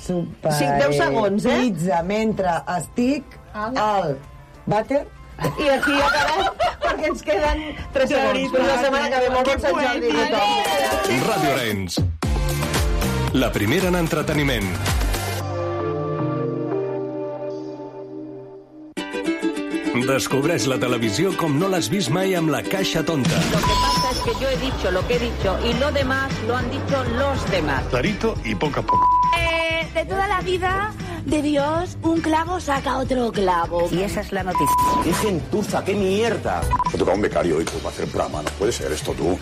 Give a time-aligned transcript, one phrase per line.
[0.00, 0.52] super...
[0.52, 1.58] Sí, 10 segons, eh?
[1.64, 4.16] Pizza mentre estic al
[4.66, 5.04] vàter.
[5.58, 6.44] I aquí acabem
[6.82, 7.62] perquè ens queden
[7.94, 8.50] 3 segons.
[8.54, 9.30] Fins la setmana que ve.
[9.34, 11.24] Molt bon Sant Jordi a tothom.
[11.30, 12.02] Ràdio Arenys.
[13.34, 14.68] La primera en entreteniment.
[20.04, 23.38] Descobreix la televisió com no l'has vist mai amb la caixa tonta.
[23.52, 26.32] Lo que pasa es que yo he dicho lo que he dicho y lo demás
[26.46, 27.82] lo han dicho los demás.
[27.90, 29.13] Clarito y poco a poco.
[29.94, 30.92] De toda la vida
[31.24, 33.88] de Dios, un clavo saca otro clavo.
[33.92, 34.74] Y esa es la noticia.
[35.04, 36.62] ¡Qué gentuza, qué mierda!
[36.92, 38.42] Me toca un becario hoy para hacer programa.
[38.42, 39.38] No puede ser esto tú.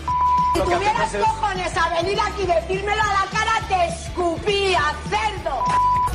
[0.53, 5.63] Si tuvieras cojones a venir aquí y decírmelo a la cara, te escupía, cerdo.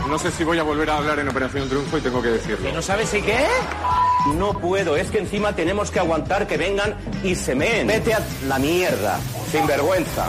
[0.08, 2.72] No sé si voy a volver a hablar en Operación Triunfo y tengo que decirlo.
[2.72, 3.44] ¿No sabes si qué?
[4.36, 7.88] No puedo, es que encima tenemos que aguantar que vengan y se meen.
[7.88, 9.18] Vete a la mierda,
[9.50, 10.28] sin vergüenza.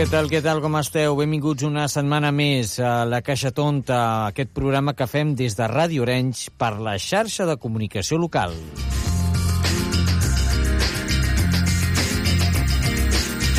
[0.00, 1.12] Què tal, què tal, com esteu?
[1.18, 3.98] Benvinguts una setmana més a La Caixa Tonta,
[4.30, 8.56] aquest programa que fem des de Ràdio Orenys per la xarxa de comunicació local.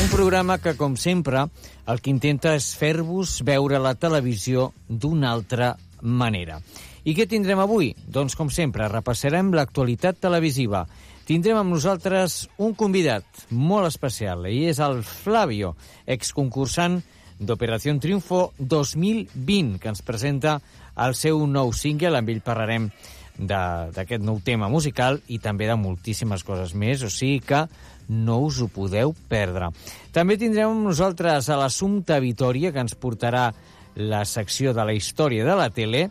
[0.02, 1.46] Un programa que, com sempre,
[1.86, 6.58] el que intenta és fer-vos veure la televisió d'una altra manera.
[7.06, 7.94] I què tindrem avui?
[8.10, 10.88] Doncs, com sempre, repassarem l'actualitat televisiva.
[11.22, 15.76] Tindrem amb nosaltres un convidat molt especial, i és el Flavio,
[16.10, 16.98] exconcursant
[17.38, 20.60] d'Operació Triunfo 2020, que ens presenta
[20.98, 22.18] el seu nou single.
[22.18, 22.90] Amb ell parlarem
[23.38, 27.64] d'aquest nou tema musical i també de moltíssimes coses més, o sigui que
[28.10, 29.70] no us ho podeu perdre.
[30.14, 33.52] També tindrem amb nosaltres a l'Assumpta Vitoria, que ens portarà
[33.96, 36.08] la secció de la història de la tele,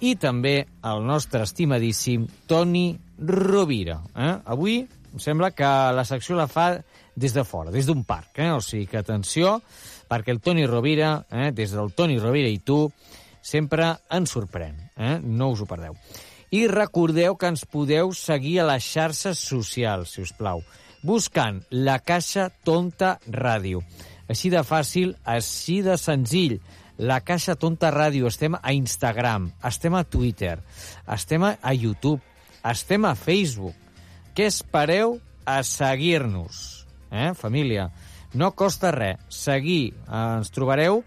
[0.00, 3.98] i també el nostre estimadíssim Toni Rovira.
[4.14, 4.32] Eh?
[4.46, 6.70] Avui em sembla que la secció la fa
[7.18, 8.38] des de fora, des d'un parc.
[8.38, 8.50] Eh?
[8.54, 9.58] O sigui que atenció,
[10.08, 11.50] perquè el Toni Rovira, eh?
[11.52, 12.84] des del Toni Rovira i tu,
[13.42, 14.76] sempre ens sorprèn.
[14.96, 15.16] Eh?
[15.22, 15.96] No us ho perdeu.
[16.54, 20.62] I recordeu que ens podeu seguir a les xarxes socials, si us plau,
[21.02, 23.82] buscant la Caixa Tonta Ràdio.
[24.28, 26.58] Així de fàcil, així de senzill.
[26.98, 28.26] La Caixa Tonta Ràdio.
[28.26, 30.58] Estem a Instagram, estem a Twitter,
[31.06, 32.20] estem a YouTube,
[32.66, 33.76] estem a Facebook.
[34.34, 35.16] Què espereu
[35.46, 36.86] a seguir-nos?
[37.10, 37.88] Eh, família?
[38.34, 39.22] No costa res.
[39.32, 39.94] Seguir.
[39.94, 41.02] Eh, ens trobareu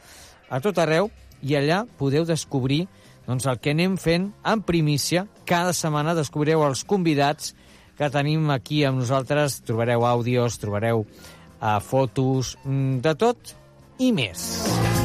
[0.50, 1.12] a tot arreu
[1.44, 2.86] i allà podeu descobrir
[3.28, 5.28] doncs, el que anem fent en primícia.
[5.46, 7.54] Cada setmana descobrireu els convidats
[8.00, 9.62] que tenim aquí amb nosaltres.
[9.68, 13.56] Trobareu àudios, trobareu uh, fotos, mm, de tot
[14.02, 15.01] i més.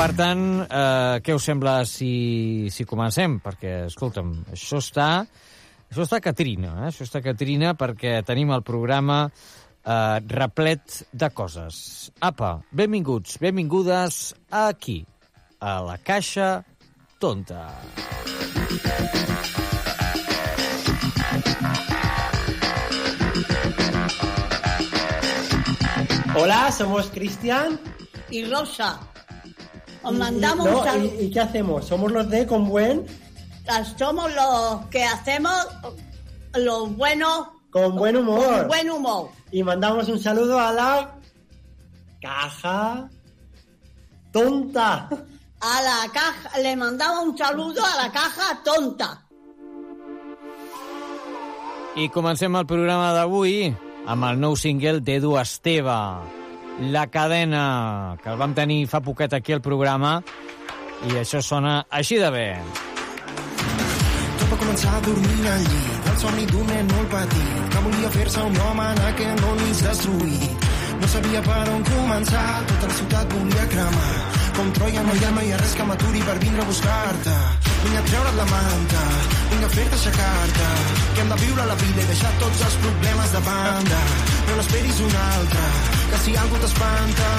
[0.00, 3.34] Per tant, eh, què us sembla si, si comencem?
[3.44, 5.08] Perquè, escolta'm, això està,
[5.90, 6.86] això està Catrina, eh?
[6.88, 11.82] això està Catrina perquè tenim el programa eh, replet de coses.
[12.16, 15.02] Apa, benvinguts, benvingudes aquí,
[15.60, 16.48] a la Caixa
[17.20, 17.68] Tonta.
[26.40, 27.76] Hola, somos Cristian.
[28.30, 29.09] Y Rosa.
[30.02, 31.14] Os Y- mandamos y- no, un saludo.
[31.20, 31.84] ¿y, y qué hacemos?
[31.86, 33.06] Somos los de Con Buen,
[33.98, 35.54] Somos los que hacemos
[36.54, 38.44] los buenos con buen humor.
[38.58, 39.28] con buen humor.
[39.52, 41.14] Y mandamos un saludo a la
[42.20, 43.08] caja
[44.32, 45.08] tonta.
[45.60, 49.26] A la caja, le mandamos un saludo a la caja tonta.
[51.96, 53.74] I comencem el programa d'avui
[54.06, 55.96] amb el nou single d'Edu Esteve,
[56.80, 60.14] La cadena, que el vam tenir fa poquet aquí al programa,
[61.10, 62.46] i això sona així de bé.
[64.40, 68.48] Tot va començar dormint al llit, el somni d'un nen molt petit, que volia fer-se
[68.48, 70.68] un home en aquest món mig destruït.
[71.00, 74.39] No sabia per on començar, tota la ciutat volia cremar.
[74.60, 77.36] Com Troia no hi ha mai res que m'aturi per vindre a buscar-te.
[77.84, 79.04] Vinc a treure't la manta,
[79.52, 80.66] vinc a fer-te aixecar-te.
[81.14, 84.02] Que hem de viure la vida i deixar tots els problemes de banda.
[84.50, 85.70] No n'esperis un altre,
[86.10, 87.30] que si algú t'espanta,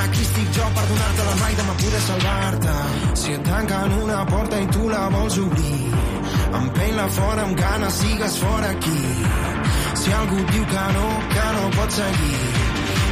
[0.00, 2.76] aquí estic jo per donar-te la mà i demà poder salvar-te.
[3.22, 8.02] Si et tanquen una porta i tu la vols obrir, em Mantén-la fora amb ganes,
[8.02, 9.00] sigues fora aquí.
[10.02, 12.63] Si algú diu que no, que no pot seguir,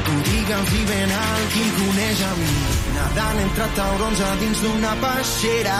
[0.06, 2.56] tu digue'ls i ben alt qui coneix a mi.
[2.96, 5.78] Nadant entre taurons a dins d'una peixera,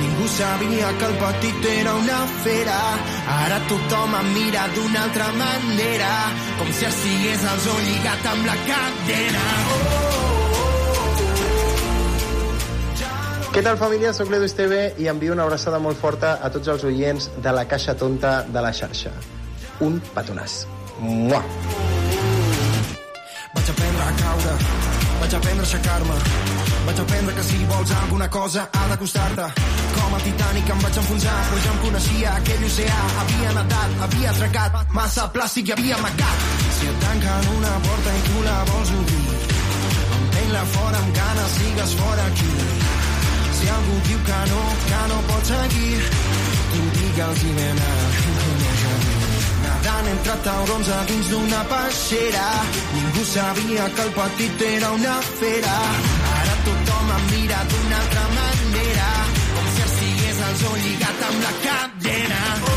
[0.00, 2.80] ningú sabia que el petit era una fera.
[3.38, 6.12] Ara tothom em mira d'una altra manera,
[6.60, 9.46] com si estigués al zoo lligat amb la cadena.
[13.54, 14.10] Què tal, família?
[14.10, 17.68] Soc l'Edu Esteve i envio una abraçada molt forta a tots els oients de la
[17.70, 19.14] Caixa Tonta de la xarxa.
[19.86, 20.64] Un petonàs.
[20.98, 21.38] Mua!
[23.54, 24.54] Vaig aprendre a caure,
[25.20, 26.16] vaig aprendre a aixecar-me,
[26.86, 29.46] vaig aprendre que si vols alguna cosa ha de costar-te.
[29.94, 33.00] Com el Titanic em vaig enfonsar, però ja em coneixia aquell oceà.
[33.22, 36.46] Havia nedat, havia atracat, massa plàstic i havia amagat.
[36.78, 39.38] Si et tanquen una porta i tu la vols obrir,
[40.18, 42.52] empeny-la fora amb ganes, sigues fora aquí.
[43.54, 46.00] Si algú diu que no, que no pot seguir,
[46.74, 48.33] tu digue'ls i ven a coneix a mi.
[49.84, 52.44] Nadant entre taurons a dins d'una peixera,
[52.94, 55.74] ningú sabia que el petit era una fera.
[56.36, 59.10] Ara tothom em mira d'una altra manera,
[59.50, 62.40] com si estigués al zoo lligat amb la cadena.
[62.70, 62.73] Oh,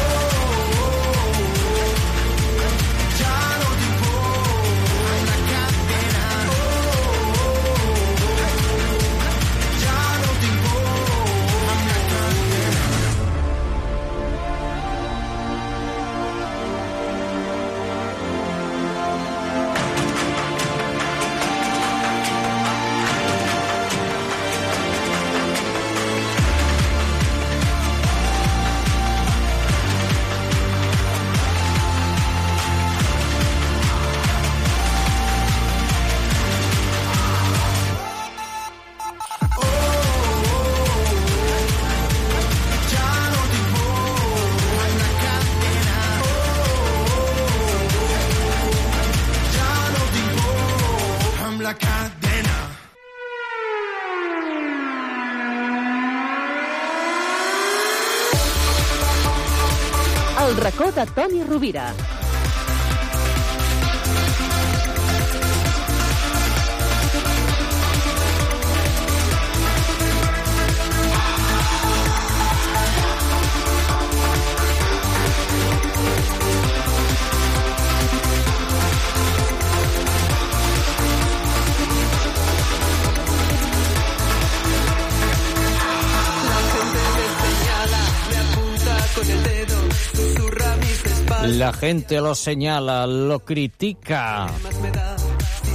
[61.27, 62.16] Toni Rovira.
[91.57, 94.45] La gente lo señala, lo critica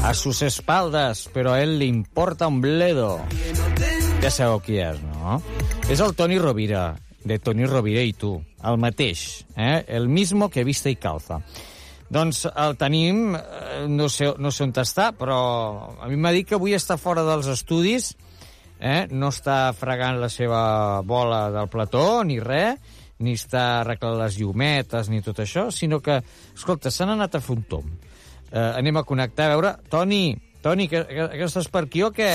[0.05, 3.19] a sus espaldas, pero a él le importa un bledo.
[4.23, 5.40] Ja sabeu qui és, no?
[5.90, 6.84] És el Toni Rovira,
[7.26, 9.82] de Toni Rovira i tu, el mateix, eh?
[9.88, 11.40] el mismo que vista i calza.
[12.14, 15.43] Doncs el tenim, eh, no sé, no sé on està, però
[15.99, 18.12] a mi m'ha dit que avui està fora dels estudis,
[18.78, 19.08] eh?
[19.11, 22.78] no està fregant la seva bola del plató ni res,
[23.23, 26.19] ni està arreglant les llumetes ni tot això, sinó que,
[26.57, 27.87] escolta, s'han anat a fer un tom.
[28.53, 29.77] Eh, anem a connectar, a veure...
[29.89, 32.29] Toni, Toni, que, que, que estàs per aquí o què?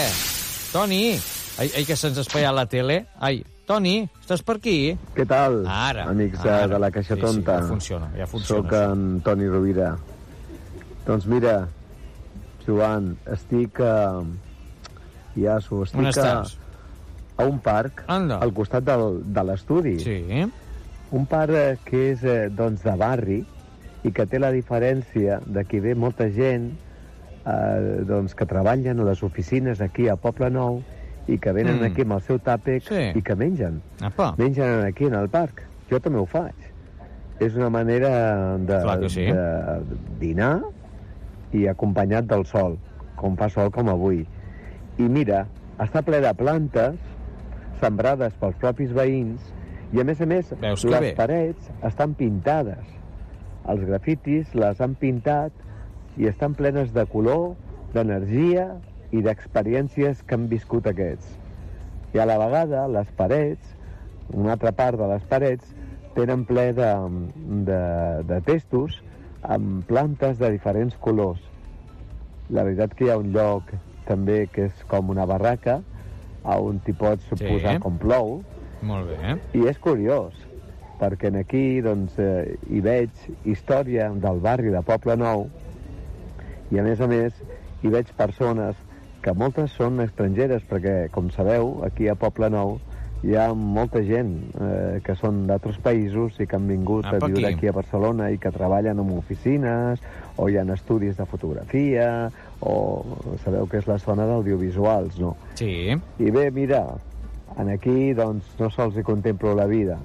[0.73, 1.13] Toni!
[1.61, 2.97] Ai, ai que se'ns espaiat la tele.
[3.23, 4.75] Ai, Toni, estàs per aquí?
[5.15, 6.57] Què tal, Ara, amics ara.
[6.65, 7.55] de, de la Caixa Sí, sí, Tonta?
[7.61, 9.89] ja funciona, ja funciona, Soc en Toni Rovira.
[11.07, 11.55] Doncs mira,
[12.65, 13.95] Joan, estic a...
[15.37, 16.37] Ja, On estic a,
[17.37, 18.39] a un parc Anda.
[18.41, 19.97] al costat del, de l'estudi.
[20.01, 20.15] Sí.
[21.11, 23.39] Un parc eh, que és eh, doncs, de barri
[24.03, 26.69] i que té la diferència de que ve molta gent
[27.47, 30.81] eh, doncs, que treballen a les oficines aquí a Poble Nou
[31.27, 31.89] i que venen Mm.
[31.91, 33.11] aquí amb el seu tàpec Sí.
[33.15, 33.81] i que mengen.
[34.01, 34.33] Apa.
[34.37, 35.63] Mengen aquí en el parc.
[35.89, 36.55] Jo també ho faig.
[37.39, 39.25] És una manera de, sí.
[39.25, 39.81] de
[40.19, 40.61] dinar
[41.53, 42.77] i acompanyat del sol,
[43.15, 44.25] com fa sol com avui.
[44.97, 45.45] I mira,
[45.79, 46.95] està ple de plantes
[47.79, 49.39] sembrades pels propis veïns
[49.93, 51.13] i, a més a més, Veus les bé.
[51.15, 52.83] parets estan pintades.
[53.67, 55.51] Els grafitis les han pintat
[56.17, 57.55] i estan plenes de color,
[57.93, 58.67] d'energia
[59.15, 61.29] i d'experiències que han viscut aquests.
[62.15, 63.75] I a la vegada, les parets,
[64.33, 65.75] una altra part de les parets,
[66.15, 66.89] tenen ple de,
[67.67, 67.81] de,
[68.27, 68.97] de testos
[69.43, 71.39] amb plantes de diferents colors.
[72.49, 73.71] La veritat que hi ha un lloc
[74.07, 75.81] també que és com una barraca
[76.47, 78.37] on t'hi pots posar com plou
[78.81, 79.37] Molt bé.
[79.57, 80.33] i és curiós
[80.97, 83.09] perquè en aquí doncs, eh, hi veig
[83.45, 85.47] història del barri de Poble Nou
[86.73, 87.33] i a més a més
[87.83, 88.75] hi veig persones
[89.21, 92.77] que moltes són estrangeres perquè com sabeu aquí a Poble Nou
[93.25, 97.29] hi ha molta gent eh, que són d'altres països i que han vingut Apa, a
[97.31, 97.57] viure aquí.
[97.57, 100.03] aquí a Barcelona i que treballen en oficines
[100.37, 102.29] o hi ha estudis de fotografia
[102.61, 102.77] o
[103.43, 105.35] sabeu que és la zona d'audiovisuals, no?
[105.57, 105.93] Sí.
[105.93, 106.83] I bé, mira,
[107.59, 109.97] en aquí doncs no sols hi contemplo la vida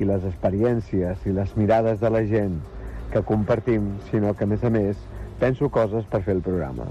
[0.00, 2.58] i les experiències i les mirades de la gent
[3.12, 4.96] que compartim, sinó que a més a més
[5.40, 6.86] penso coses per fer el programa.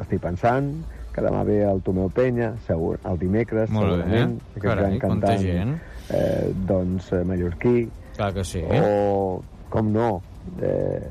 [0.00, 0.72] Estic pensant
[1.12, 3.96] que demà ve el Tomeu Penya, segur, el dimecres, Molt bé.
[4.02, 5.74] segurament, aquest Carai, gran quanta cantant, gent.
[6.12, 8.62] Eh, doncs, eh, mallorquí, Clar que sí.
[8.64, 10.22] o, com no,
[10.60, 11.02] eh,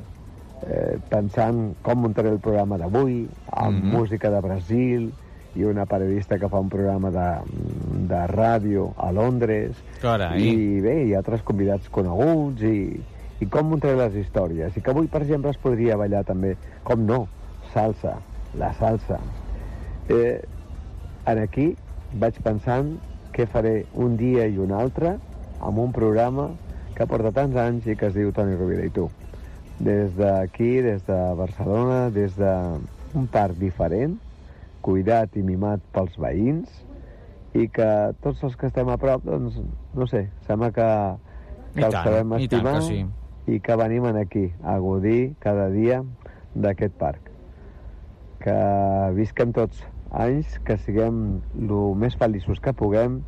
[0.67, 3.91] eh, pensant com muntaré el programa d'avui, amb Mhm.
[3.97, 5.11] música de Brasil,
[5.55, 7.27] i una periodista que fa un programa de,
[8.07, 10.39] de ràdio a Londres, Carai.
[10.39, 13.01] i bé, ha altres convidats coneguts, i,
[13.41, 14.77] i com muntaré les històries.
[14.77, 16.55] I que avui, per exemple, es podria ballar també,
[16.87, 17.25] com no,
[17.73, 18.17] salsa,
[18.59, 19.19] la salsa.
[20.11, 20.39] Eh,
[21.27, 21.71] en aquí
[22.19, 22.95] vaig pensant
[23.35, 25.15] què faré un dia i un altre
[25.61, 26.49] amb un programa
[26.95, 29.07] que porta tants anys i que es diu Toni Rovira i tu.
[29.81, 34.17] Des d'aquí, des de Barcelona, des d'un parc diferent,
[34.83, 36.71] cuidat i mimat pels veïns,
[37.57, 37.87] i que
[38.23, 39.57] tots els que estem a prop, doncs,
[39.97, 40.87] no sé, sembla que,
[41.73, 42.99] I que els tant, sabem i estimar que sí.
[43.51, 46.01] i que venim en aquí a gaudir cada dia
[46.55, 47.27] d'aquest parc.
[48.41, 48.57] Que
[49.17, 53.21] visquem tots anys, que siguem el més feliços que puguem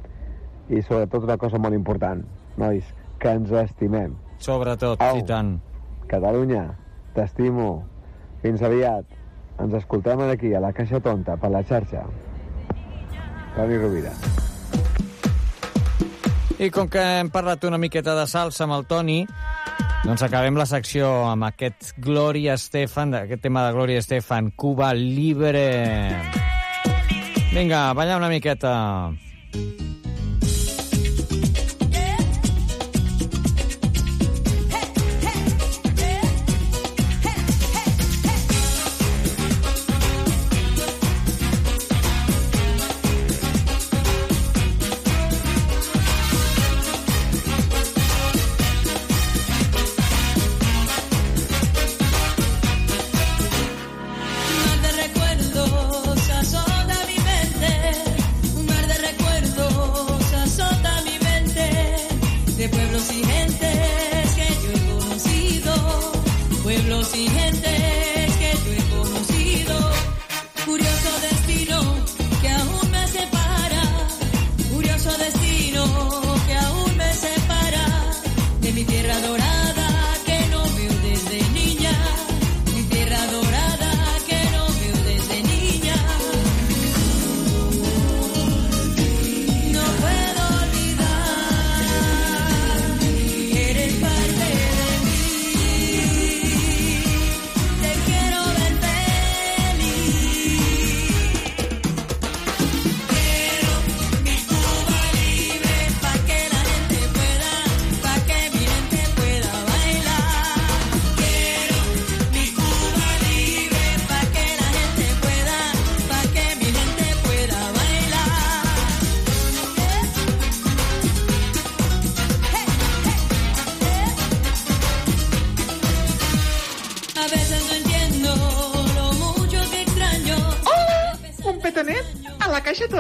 [0.72, 2.24] i sobretot una cosa molt important,
[2.58, 2.88] nois,
[3.20, 4.16] que ens estimem.
[4.44, 5.20] Sobretot, Au.
[5.20, 5.58] i tant.
[6.12, 6.66] Catalunya,
[7.16, 7.84] t'estimo.
[8.44, 9.08] Fins aviat.
[9.62, 12.06] Ens escoltem aquí, a la Caixa Tonta, per la xarxa.
[13.56, 14.14] Toni Rovira.
[16.58, 19.20] I com que hem parlat una miqueta de salsa amb el Toni,
[20.04, 25.68] doncs acabem la secció amb aquest Gloria Estefan, aquest tema de Gloria Estefan, Cuba Libre.
[27.54, 28.74] Vinga, balla una miqueta.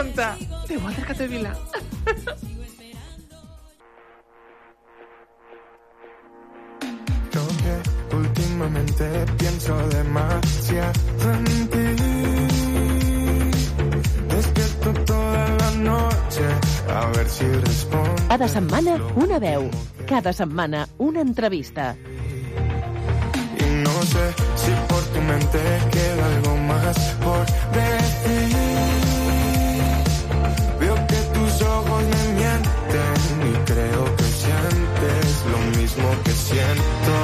[0.04, 1.54] La caixa tonta de Walter Catevila.
[7.32, 11.88] Creo que últimamente pienso demasiado en ti.
[14.30, 16.46] Despierto toda la noche
[16.90, 18.16] a ver si respondo.
[18.28, 19.70] Cada setmana, una veu.
[20.08, 21.96] Cada setmana, una entrevista.
[23.60, 25.60] Y no sé si por tu mente
[25.92, 26.13] queda
[35.96, 37.23] mismo que siento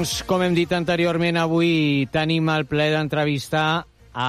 [0.00, 3.82] Doncs, com hem dit anteriorment, avui tenim el ple d'entrevistar
[4.16, 4.28] a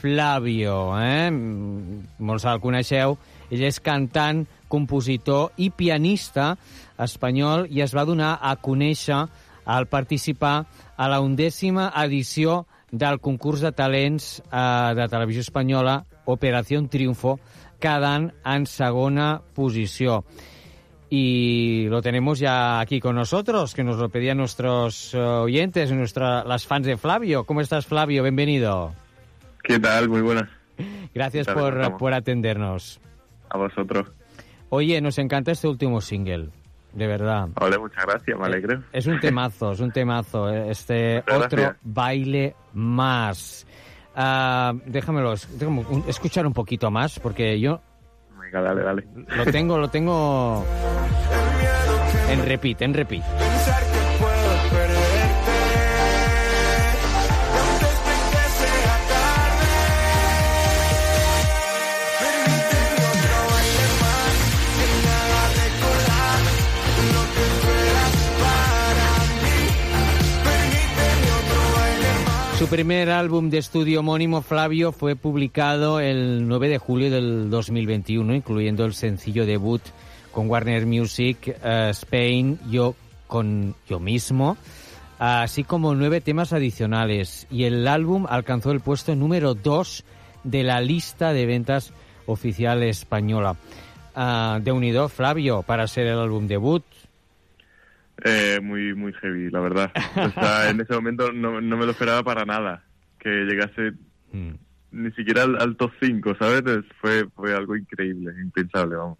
[0.00, 0.78] Flavio.
[0.98, 1.30] Eh?
[1.30, 3.14] Molts el coneixeu.
[3.46, 6.48] Ell és cantant, compositor i pianista
[7.06, 9.20] espanyol i es va donar a conèixer
[9.62, 10.56] al participar
[10.98, 14.64] a la undècima edició del concurs de talents eh,
[14.98, 16.00] de televisió espanyola
[16.34, 17.36] Operació Triunfo,
[17.78, 20.24] quedant en segona posició.
[21.14, 26.42] Y lo tenemos ya aquí con nosotros, que nos lo pedían nuestros eh, oyentes, nuestra,
[26.42, 27.44] las fans de Flavio.
[27.44, 28.22] ¿Cómo estás, Flavio?
[28.22, 28.94] Bienvenido.
[29.62, 30.08] ¿Qué tal?
[30.08, 30.48] Muy buenas.
[31.14, 32.98] Gracias ¿Qué tal por, por atendernos.
[33.50, 34.08] A vosotros.
[34.70, 36.48] Oye, nos encanta este último single,
[36.94, 37.50] de verdad.
[37.60, 38.82] Hola, muchas gracias, me alegro.
[38.90, 40.48] Es un temazo, es un temazo.
[40.50, 41.76] eh, Este Muchas otro gracias.
[41.82, 43.66] baile más.
[44.16, 47.82] Ah, déjamelo, déjame escuchar un poquito más, porque yo
[48.52, 49.04] Dale, dale.
[49.34, 50.64] lo tengo, lo tengo
[52.28, 53.24] en repeat, en repeat.
[72.62, 78.36] Su primer álbum de estudio homónimo, Flavio, fue publicado el 9 de julio del 2021,
[78.36, 79.82] incluyendo el sencillo debut
[80.30, 82.94] con Warner Music eh, Spain, Yo
[83.26, 84.56] con Yo mismo,
[85.18, 87.48] así como nueve temas adicionales.
[87.50, 90.04] Y el álbum alcanzó el puesto número 2
[90.44, 91.92] de la lista de ventas
[92.26, 93.56] oficial española.
[94.14, 96.84] Ah, de unido, Flavio, para ser el álbum debut.
[98.24, 99.92] Eh, muy, muy heavy, la verdad.
[100.16, 102.84] O sea, en ese momento no, no me lo esperaba para nada.
[103.18, 103.92] Que llegase
[104.32, 104.52] Mm.
[104.92, 106.62] ni siquiera al, al top 5, ¿sabes?
[106.66, 109.18] Es- Fue, fue algo increíble, impensable, vamos.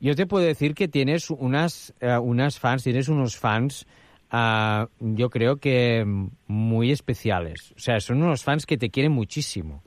[0.00, 3.86] Yo te puedo decir que tienes unas, eh, unas fans, tienes unos fans,
[4.30, 6.04] ah, yo creo que
[6.46, 7.72] muy especiales.
[7.76, 9.82] O sea, son unos fans que te quieren muchísimo.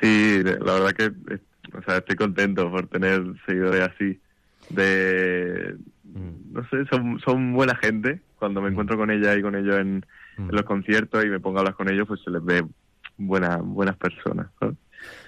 [0.00, 1.04] Sí, la verdad que
[1.34, 1.38] eh,
[1.72, 4.20] o sea, estoy contento por tener seguidores así.
[4.70, 5.76] De.
[6.14, 8.20] No sé, son, son buena gente.
[8.38, 10.06] Cuando me encuentro con ella y con ellos en,
[10.38, 12.64] en los conciertos y me pongo a hablar con ellos, pues se les ve
[13.16, 14.46] buena, buenas personas.
[14.60, 14.76] ¿sabes?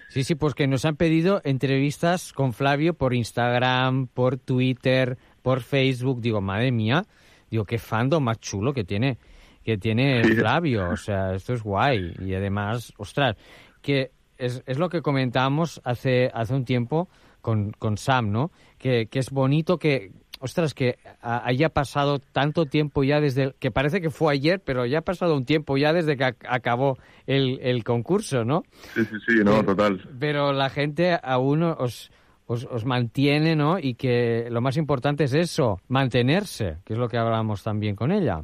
[0.09, 5.61] Sí, sí, pues que nos han pedido entrevistas con Flavio por Instagram, por Twitter, por
[5.61, 6.21] Facebook.
[6.21, 7.05] Digo, madre mía,
[7.51, 9.19] digo, qué fandom más chulo que tiene,
[9.65, 10.35] que tiene Sí.
[10.37, 10.91] Flavio.
[10.91, 12.15] O sea, esto es guay.
[12.21, 13.37] Y además, ostras,
[13.83, 17.09] que es, es lo que comentábamos hace, hace un tiempo
[17.41, 18.51] con, con Sam, ¿no?
[18.79, 23.71] Que, que es bonito que, ostras, que haya pasado tanto tiempo ya desde, el- que
[23.71, 26.99] parece que fue ayer, pero ya ha pasado un tiempo ya desde que ac- acabó
[27.27, 28.63] el, el concurso, ¿no?
[28.95, 30.01] Sí, sí, sí, no, total.
[30.19, 32.11] Pero la gente aún os,
[32.47, 33.79] os, os mantiene, ¿no?
[33.79, 38.13] Y que lo más importante es eso, mantenerse, que es lo que hablábamos también con
[38.13, 38.43] ella,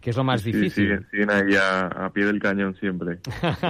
[0.00, 0.84] que es lo más Sí, difícil.
[0.84, 3.18] siguen, siguen ahí a, a pie del cañón siempre.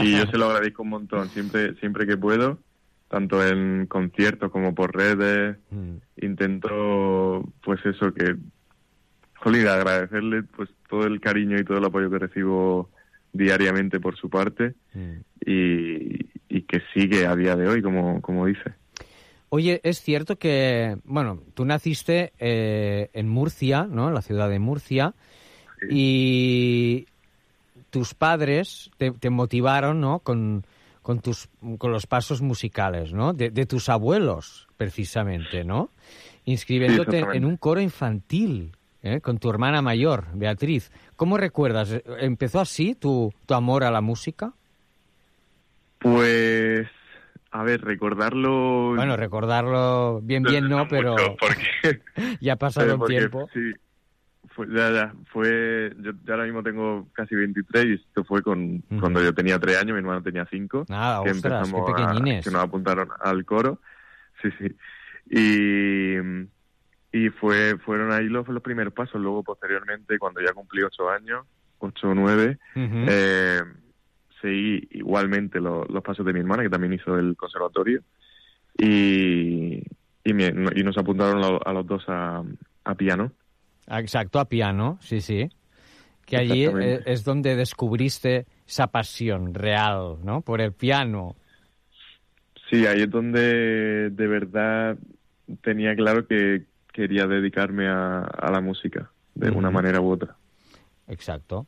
[0.02, 2.58] Y yo se lo agradezco un montón, siempre, siempre que puedo,
[3.08, 5.96] tanto en conciertos como por redes, Mm.
[6.22, 8.36] intento, pues eso, que,
[9.36, 12.90] jolín, agradecerle pues todo el cariño y todo el apoyo que recibo
[13.32, 15.12] diariamente por su parte Mm.
[15.46, 18.72] y, y que sigue a día de hoy, como, como dice.
[19.48, 24.08] Oye, es cierto que, bueno, tú naciste eh, en Murcia, ¿no?
[24.08, 25.14] En la ciudad de Murcia,
[25.88, 27.06] y
[27.90, 30.18] tus padres te, te motivaron, ¿no?
[30.20, 30.64] Con,
[31.06, 33.32] con, tus, con los pasos musicales, ¿no?
[33.32, 35.90] De, de tus abuelos, precisamente, ¿no?
[36.46, 38.72] Inscribiéndote en un coro infantil,
[39.04, 39.20] ¿eh?
[39.20, 40.90] Con tu hermana mayor, Beatriz.
[41.14, 42.02] ¿Cómo recuerdas?
[42.18, 44.52] ¿Empezó así tu, tu amor a la música?
[46.00, 46.88] Pues,
[47.52, 48.96] a ver, recordarlo...
[48.96, 52.00] Bueno, recordarlo bien, bien no, pero mucho, porque
[52.40, 53.48] ya ha pasado un tiempo.
[53.54, 53.60] Sí,
[54.56, 58.80] fue, ya, ya, fue, yo, yo ahora mismo tengo casi 23 y esto fue con,
[58.98, 60.86] cuando yo tenía 3 años, mi hermano tenía 5.
[60.88, 62.44] Nada, que ostras, qué empezamos a- pequeñines.
[62.44, 63.80] que nos apuntaron al coro.
[64.42, 64.74] Sí, sí.
[65.30, 66.16] Y,
[67.12, 69.20] y fue, fueron ahí los, los primeros pasos.
[69.20, 71.46] Luego, posteriormente, cuando ya cumplí 8 años,
[71.78, 73.04] 8 o 9, Ujú.
[73.08, 73.60] eh,
[74.40, 78.02] seguí igualmente lo- los pasos de mi hermana, que también hizo el conservatorio.
[78.78, 79.82] Y,
[80.24, 82.42] y, me- y nos apuntaron a los dos a,
[82.84, 83.32] a piano.
[83.88, 85.48] Exacto, a piano, sí, sí.
[86.24, 90.40] Que allí eh, es donde descubriste esa pasión real, ¿no?
[90.40, 91.36] Por el piano.
[92.68, 94.98] Sí, ahí es donde de verdad
[95.62, 100.36] tenía claro que quería dedicarme a, a la música, de una manera u otra.
[101.06, 101.66] Exacto,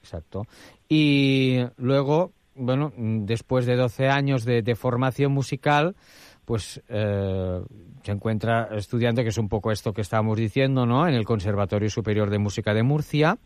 [0.00, 0.46] exacto.
[0.88, 5.96] Y luego, bueno, después de 12 años de, de formación musical,
[6.44, 7.60] pues eh,
[8.02, 11.06] se encuentra estudiando, que es un poco esto que estábamos diciendo, ¿no?
[11.06, 13.38] En el Conservatorio Superior de Música de Murcia,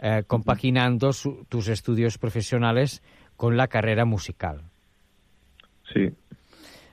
[0.00, 3.02] eh, compaginando su- tus estudios profesionales
[3.36, 4.62] con la carrera musical.
[5.94, 6.06] Sí.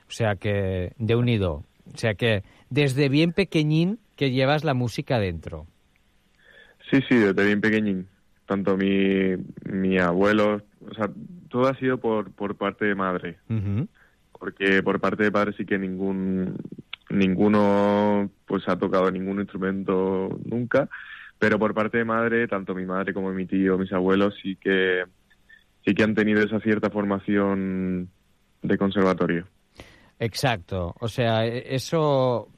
[0.08, 1.64] O sea que, de unido.
[1.94, 5.66] O sea que, desde bien pequeñín que llevas la música dentro.
[6.90, 8.08] Sí, sí, desde bien pequeñín.
[8.46, 9.36] Tanto mi,
[9.70, 11.10] mi abuelo, o sea,
[11.50, 13.36] todo ha sido por, por parte de madre.
[14.38, 16.56] Porque por parte de padre sí que ningún
[17.10, 20.88] ninguno pues ha tocado ningún instrumento nunca.
[21.38, 25.04] Pero por parte de madre, tanto mi madre como mi tío, mis abuelos, sí que
[25.84, 28.10] sí que han tenido esa cierta formación
[28.62, 29.46] de conservatorio.
[30.18, 30.94] Exacto.
[31.00, 32.48] O sea, e- eso,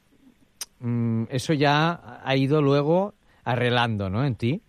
[0.81, 3.15] mm, eso ya ha ido luego
[3.45, 4.25] arreglando, ¿no?
[4.25, 4.63] En ti.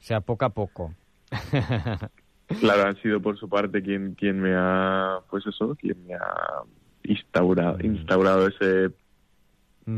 [0.00, 0.94] O sea, poco a poco.
[2.60, 6.62] Claro, han sido por su parte quien, quien me ha, pues eso, quien me ha
[7.04, 8.90] instaurado, instaurado ese,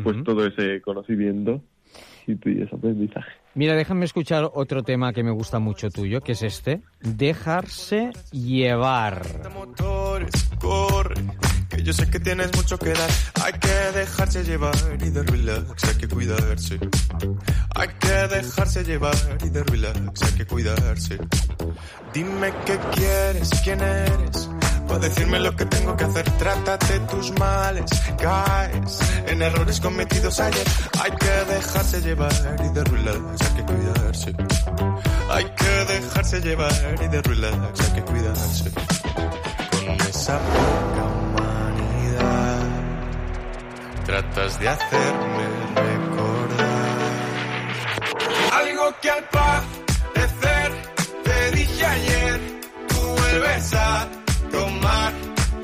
[0.03, 1.61] pues todo ese conocimiento
[2.27, 3.33] y, y ese aprendizaje.
[3.55, 6.83] Mira, déjame escuchar otro tema que me gusta mucho tuyo, que es este.
[7.01, 9.23] Dejarse llevar.
[11.87, 13.09] Yo sé que tienes mucho que dar.
[13.45, 16.81] Hay que dejarse llevar y de relax, hay que cuidarse.
[17.77, 21.17] Hay que dejarse llevar y de relax, hay que cuidarse.
[22.13, 24.51] Dime qué quieres, quién eres.
[24.89, 27.85] Para decirme lo que tengo que hacer, trátate tus males,
[28.19, 30.67] caes en errores cometidos ayer.
[31.01, 32.33] Hay que dejarse llevar
[32.65, 34.35] y de relax, hay que cuidarse.
[35.31, 38.71] Hay que dejarse llevar y de relax, hay que cuidarse.
[39.87, 41.06] Con esa poca
[44.07, 46.97] tratas de hacerme recordar
[48.53, 50.73] algo que al parecer
[51.25, 52.41] te dije ayer.
[52.89, 54.09] Tú vuelves a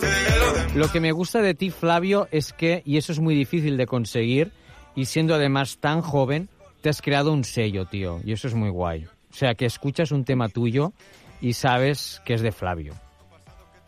[0.01, 3.77] de Lo que me gusta de ti, Flavio, es que, y eso es muy difícil
[3.77, 4.51] de conseguir,
[4.97, 6.49] y siendo además tan joven,
[6.81, 9.05] te has creado un sello, tío, y eso es muy guay.
[9.05, 10.93] O sea, que escuchas un tema tuyo
[11.41, 12.95] y sabes que es de Flavio.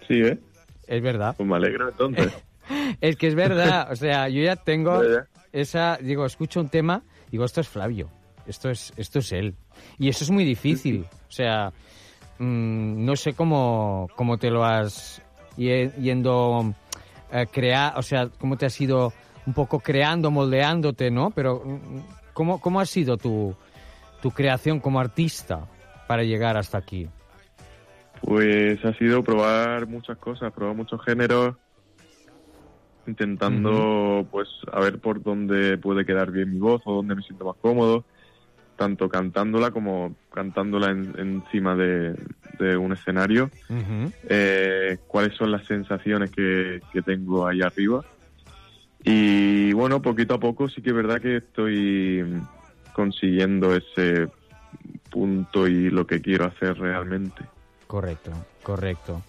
[0.06, 0.38] Sí, ¿eh?
[0.86, 1.34] Es verdad.
[1.36, 2.32] Pues me alegro entonces.
[3.00, 5.00] Es que es verdad, o sea, yo ya tengo
[5.52, 8.08] esa, digo, escucho un tema, digo, esto es Flavio,
[8.46, 9.54] esto es, esto es él.
[9.98, 11.72] Y eso es muy difícil, o sea,
[12.38, 15.22] mm, no sé cómo, cómo te lo has
[15.56, 16.74] ye- yendo
[17.32, 19.12] a crear, o sea, cómo te has ido
[19.46, 21.30] un poco creando, moldeándote, ¿no?
[21.30, 21.98] Pero, mm,
[22.32, 23.54] ¿cómo, cómo ha sido tu,
[24.22, 25.66] tu creación como artista
[26.08, 27.08] para llegar hasta aquí?
[28.20, 31.56] Pues ha sido probar muchas cosas, probar muchos géneros,
[33.06, 37.44] intentando pues a ver por dónde puede quedar bien mi voz o dónde me siento
[37.44, 38.04] más cómodo,
[38.76, 42.14] tanto cantándola como cantándola en- encima de,
[42.58, 43.50] de un escenario,
[44.28, 48.04] eh, cuáles son las sensaciones que, que tengo ahí arriba.
[49.04, 52.24] Y bueno, poquito a poco sí que es verdad que estoy
[52.94, 54.28] consiguiendo ese
[55.10, 57.44] punto y lo que quiero hacer realmente.
[57.86, 58.30] Correcto,
[58.62, 59.22] correcto.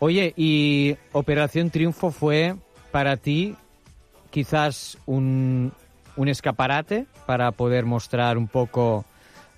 [0.00, 2.54] Oye, y Operación Triunfo fue
[2.96, 3.54] para ti
[4.30, 5.70] quizás un,
[6.16, 9.04] un escaparate para poder mostrar un poco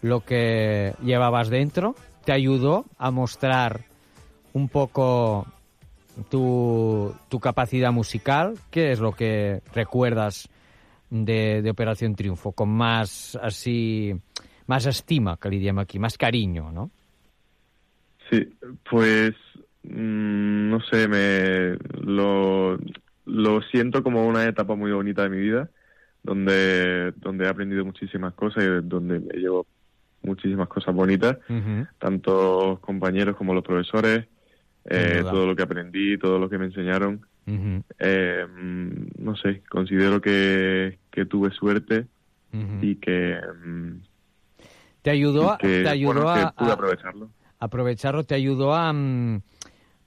[0.02, 1.94] lo que llevabas dentro.
[2.24, 3.82] ¿Te ayudó a mostrar
[4.54, 5.46] un poco
[6.28, 8.58] tu, tu capacidad musical?
[8.72, 10.48] ¿Qué es lo que recuerdas
[11.08, 12.50] de, Operación Triunfo?
[12.50, 14.16] Con más así,
[14.66, 16.90] más estima, que le aquí, más cariño, ¿no?
[18.28, 18.48] Sí,
[18.90, 19.36] pues
[19.84, 22.76] mm, no sé, me lo,
[23.28, 25.68] lo siento como una etapa muy bonita de mi vida,
[26.22, 29.66] donde, donde he aprendido muchísimas cosas y donde me llevo
[30.22, 31.38] muchísimas cosas bonitas,
[31.98, 34.26] tanto los compañeros como los profesores,
[34.84, 37.20] eh, todo lo que aprendí, todo lo que me enseñaron.
[37.98, 38.46] Eh,
[39.18, 42.06] no sé, considero que, que tuve suerte
[42.82, 43.38] y que,
[45.02, 47.30] Te ayudó, y que, te ayudó bueno, a, pude a- aprovecharlo.
[47.60, 49.40] aprovecharlo, te ayudó a, mm,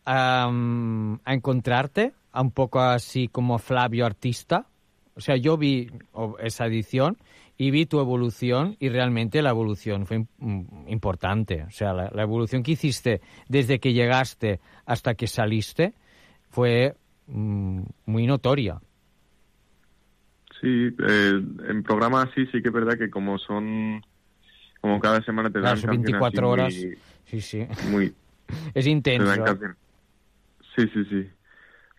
[0.06, 4.68] a, mm, a encontrarte a un poco así como Flavio artista.
[5.16, 5.92] O sea, yo vi
[6.40, 7.18] esa edición
[7.58, 11.64] y vi tu evolución y realmente la evolución fue mm, importante.
[11.64, 15.94] O sea, la, la evolución que hiciste desde que llegaste hasta que saliste
[16.50, 16.96] fue
[17.28, 18.80] mm, muy notoria.
[20.62, 20.68] Sí,
[21.00, 24.02] eh, en programas así sí que es verdad que como son,
[24.80, 26.74] como cada semana te dan Claro, son canciones 24 así horas.
[26.74, 27.68] muy- Sí, sí.
[27.90, 28.14] muy,
[28.74, 29.26] Es te intenso.
[29.44, 29.78] dan.
[30.76, 31.30] Sí, sí, sí.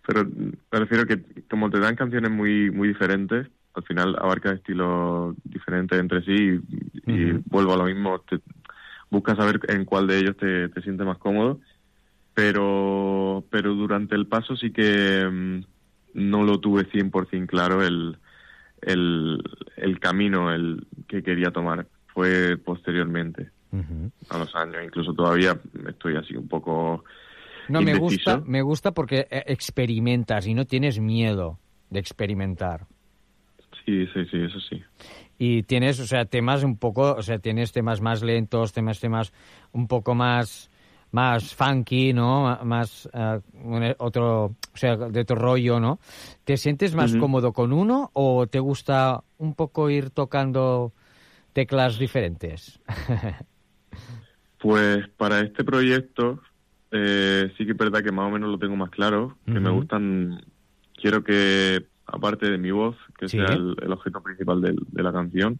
[0.06, 5.36] Pero me refiero que como te dan canciones muy muy diferentes, al final abarca estilos
[5.44, 6.60] diferentes entre sí
[7.06, 8.40] y, vuelvo a lo mismo, te,
[9.10, 11.60] buscas saber en cuál de ellos te, te sientes más cómodo,
[12.34, 15.64] pero pero durante el paso sí que mm,
[16.14, 18.18] no lo tuve 100% claro el,
[18.82, 19.42] el,
[19.76, 21.86] el camino el que quería tomar.
[22.12, 23.50] Fue posteriormente,
[24.28, 24.84] a los años.
[24.84, 27.04] Incluso todavía estoy así un poco
[27.68, 31.59] No, me gusta, me gusta porque eh, experimentas y no tienes miedo
[31.90, 32.87] de experimentar.
[33.85, 34.83] Sí, sí, sí, eso sí.
[35.38, 39.33] Y tienes, o sea, temas un poco, o sea, tienes temas más lentos, temas, temas
[39.72, 40.70] un poco más,
[41.11, 42.59] más funky, ¿no?
[42.64, 45.98] Más, eh, un- otro, o sea, de otro rollo, ¿no?
[46.44, 50.92] ¿Te sientes más cómodo con uno o te gusta un poco ir tocando
[51.53, 52.79] teclas diferentes?
[54.59, 56.40] Pues para este proyecto
[56.92, 59.70] eh, sí que es verdad que más o menos lo tengo más claro, que me
[59.70, 60.44] gustan,
[60.94, 63.38] quiero que aparte de mi voz, que Sí.
[63.38, 65.59] sea el, el objeto principal de, la canción,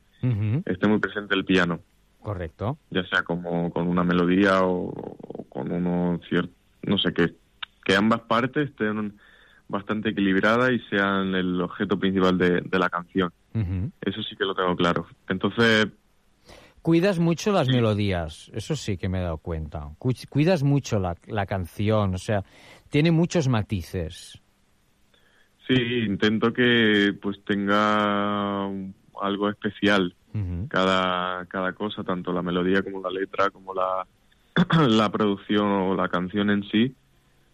[0.65, 1.81] esté muy presente el piano,
[2.21, 2.79] Correcto.
[2.91, 7.35] ya sea como con una melodía o, o con uno cierto, no sé, que,
[7.85, 9.19] que ambas partes estén
[9.69, 13.33] bastante equilibradas y sean el objeto principal de, de la canción.
[14.01, 15.07] Eso sí que lo tengo claro.
[15.29, 15.87] Entonces,
[16.83, 19.89] Cuidas mucho las melodías, eso sí que me he dado cuenta.
[19.99, 22.43] Cu- Cuidas mucho la, la canción, o sea,
[22.91, 24.41] tiene muchos matices.
[25.69, 28.65] Sí, intento que pues tenga
[29.21, 30.15] algo especial
[30.69, 34.07] cada, cada cosa, tanto la melodía como la letra, como la,
[34.89, 36.95] la producción o la canción en sí,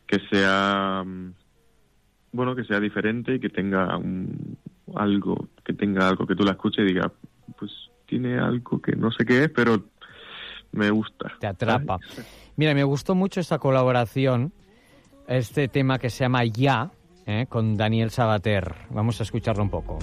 [0.07, 1.35] que sea mm,
[2.33, 4.57] bueno, que sea diferente y que tenga un-
[4.95, 7.13] algo, que tenga algo que tú la escuches y digas,
[7.59, 7.71] pues
[8.09, 9.85] tiene algo que no sé qué es, pero
[10.73, 11.33] me gusta.
[11.39, 11.99] Te atrapa.
[12.57, 14.53] Mira, me gustó mucho esta colaboración,
[15.29, 16.91] este tema que se llama Ya,
[17.27, 17.47] ¿eh?
[17.49, 18.75] con Daniel Sabater.
[18.91, 19.99] Vamos a escucharlo un poco.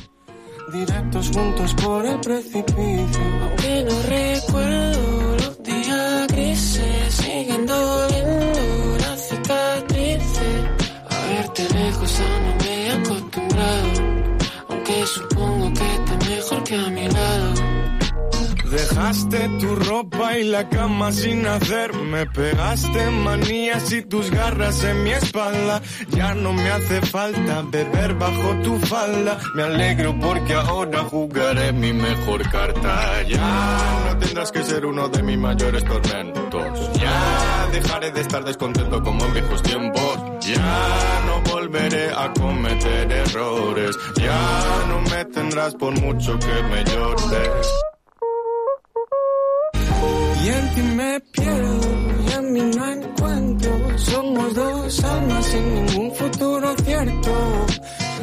[0.72, 3.22] Directos juntos por el precipicio.
[3.42, 4.85] Aunque no recuerdo
[20.56, 21.94] la cama sin hacer.
[21.94, 25.82] Me pegaste manías y tus garras en mi espalda.
[26.12, 29.38] Ya no me hace falta beber bajo tu falda.
[29.56, 33.24] Me alegro porque ahora jugaré mi mejor carta.
[33.24, 36.94] Ya no tendrás que ser uno de mis mayores tormentos.
[37.04, 40.18] Ya dejaré de estar descontento como en viejos tiempos.
[40.40, 43.94] Ya no volveré a cometer errores.
[44.16, 47.95] Ya no me tendrás por mucho que me llores.
[50.46, 51.80] Y en ti me pierdo
[52.24, 53.98] y en mí no encuentro.
[53.98, 57.66] Somos dos almas sin ningún futuro cierto.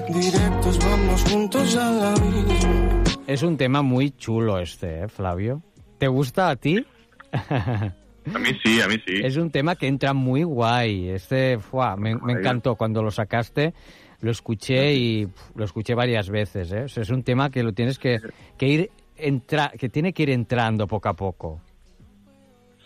[0.09, 3.03] Directos vamos juntos al abismo.
[3.27, 5.63] Es un tema muy chulo este, ¿eh, Flavio?
[5.99, 6.87] ¿Te gusta a ti?
[7.33, 9.15] A mí sí, a mí sí.
[9.21, 11.09] Es un tema que entra muy guay.
[11.09, 13.75] Este, fuá, me, me encantó cuando lo sacaste.
[14.21, 16.71] Lo escuché y pf, lo escuché varias veces.
[16.71, 16.85] ¿eh?
[16.85, 18.21] O sea, es un tema que lo tienes que,
[18.57, 21.61] que ir entra, que tiene que ir entrando poco a poco.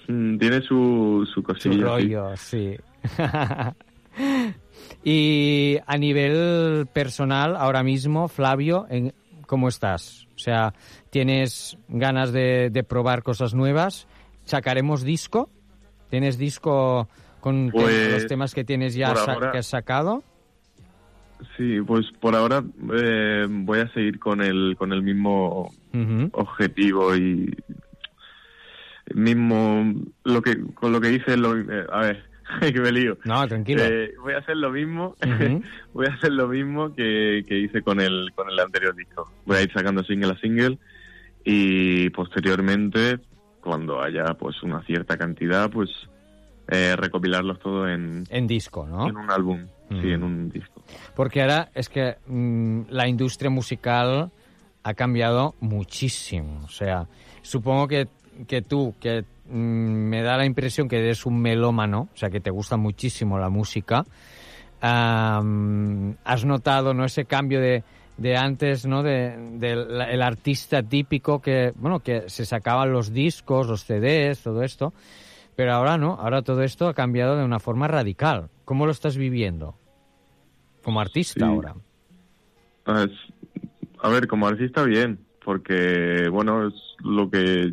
[0.08, 1.74] Mm, Tiene su, su Su cosilla.
[1.74, 1.82] sí.
[1.82, 2.76] rollo, sí.
[5.04, 8.86] y a nivel personal, ahora mismo, Flavio,
[9.46, 10.26] ¿cómo estás?
[10.34, 10.72] O sea,
[11.10, 14.06] ¿tienes ganas de, de probar cosas nuevas?
[14.44, 15.48] ¿Sacaremos disco?
[16.10, 17.08] ¿Tienes disco
[17.40, 20.22] con te- Pues, los temas que tienes ya por sa- ahora- que has sacado?
[21.56, 22.64] Sí, pues por ahora
[22.98, 25.70] eh, voy a seguir con el, con el mismo
[26.32, 27.54] objetivo y
[29.14, 32.24] mismo lo que con lo que hice lo, eh, a ver
[32.60, 33.82] que me lío No, tranquilo.
[33.84, 35.16] Eh, voy a hacer lo mismo
[35.92, 39.58] voy a hacer lo mismo que, que hice con el con el anterior disco voy
[39.58, 40.78] a ir sacando single a single
[41.44, 43.18] y posteriormente
[43.60, 45.90] cuando haya pues una cierta cantidad pues
[46.68, 49.08] eh, recopilarlos todo en En disco, ¿no?
[49.08, 49.66] en un álbum
[50.00, 50.82] sí en un disco
[51.14, 54.32] Porque ahora es que mm, la industria musical
[54.86, 56.60] ha cambiado muchísimo.
[56.64, 57.08] O sea,
[57.42, 58.06] supongo que,
[58.46, 62.40] que tú, que mm, me da la impresión que eres un melómano, o sea, que
[62.40, 64.04] te gusta muchísimo la música,
[64.80, 67.82] has notado no ese cambio de,
[68.16, 69.02] de antes, ¿no?
[69.02, 74.62] De, del el artista típico que, bueno, que se sacaban los discos, los CDs, todo
[74.62, 74.92] esto.
[75.54, 78.50] Pero ahora no, ahora todo esto ha cambiado de una forma radical.
[78.66, 79.74] ¿Cómo lo estás viviendo?
[80.82, 81.50] Como artista Sí.
[81.50, 81.74] ahora.
[82.84, 83.32] Ah, es-
[84.02, 87.72] A ver, como artista bien, porque bueno, es lo que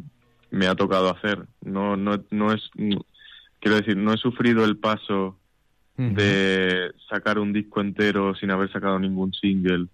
[0.53, 1.47] me ha tocado hacer.
[1.61, 3.05] No, no, no es, no-
[3.59, 5.39] quiero decir, no he sufrido el paso
[5.97, 9.87] de sacar un disco entero sin haber sacado ningún single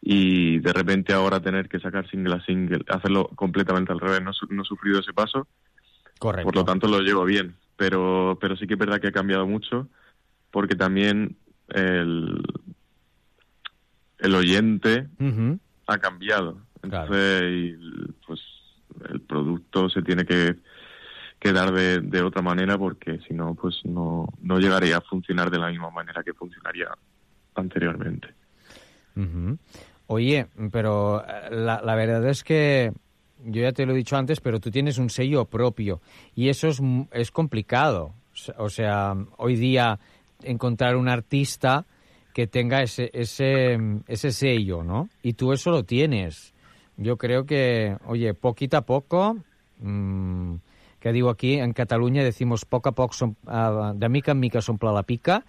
[0.00, 4.22] y de repente ahora tener que sacar single a single, hacerlo completamente al revés.
[4.22, 5.46] No, no he sufrido ese paso,
[6.18, 6.44] Correcto.
[6.46, 7.56] por lo tanto lo llevo bien.
[7.76, 9.88] Pero, pero sí que es verdad que ha cambiado mucho,
[10.50, 11.36] porque también
[11.68, 12.42] el,
[14.18, 15.08] el oyente
[15.86, 16.58] ha cambiado.
[16.82, 17.76] Entonces, y,
[18.26, 18.40] pues
[19.10, 20.56] el producto se tiene que,
[21.38, 25.50] que dar de, de otra manera porque si no, pues no, no llegaría a funcionar
[25.50, 26.88] de la misma manera que funcionaría
[27.54, 28.28] anteriormente.
[29.16, 29.58] Ujú.
[30.06, 32.92] Oye, pero eh, la, la verdad es que
[33.44, 36.00] yo ya te lo he dicho antes, pero tú tienes un sello propio
[36.34, 38.14] y eso es, m- es complicado.
[38.56, 39.98] O sea, hoy día
[40.42, 41.84] encontrar un artista
[42.32, 45.08] que tenga ese, ese, ese sello, ¿no?
[45.22, 46.54] Y tú eso lo tienes.
[46.96, 49.36] Yo creo que, oye, poquito a poco,
[49.78, 50.54] mm,
[51.00, 54.60] que digo aquí, en Catalunya decimos poc a poc, som, uh, de mica en mica
[54.62, 55.42] s'omple la pica,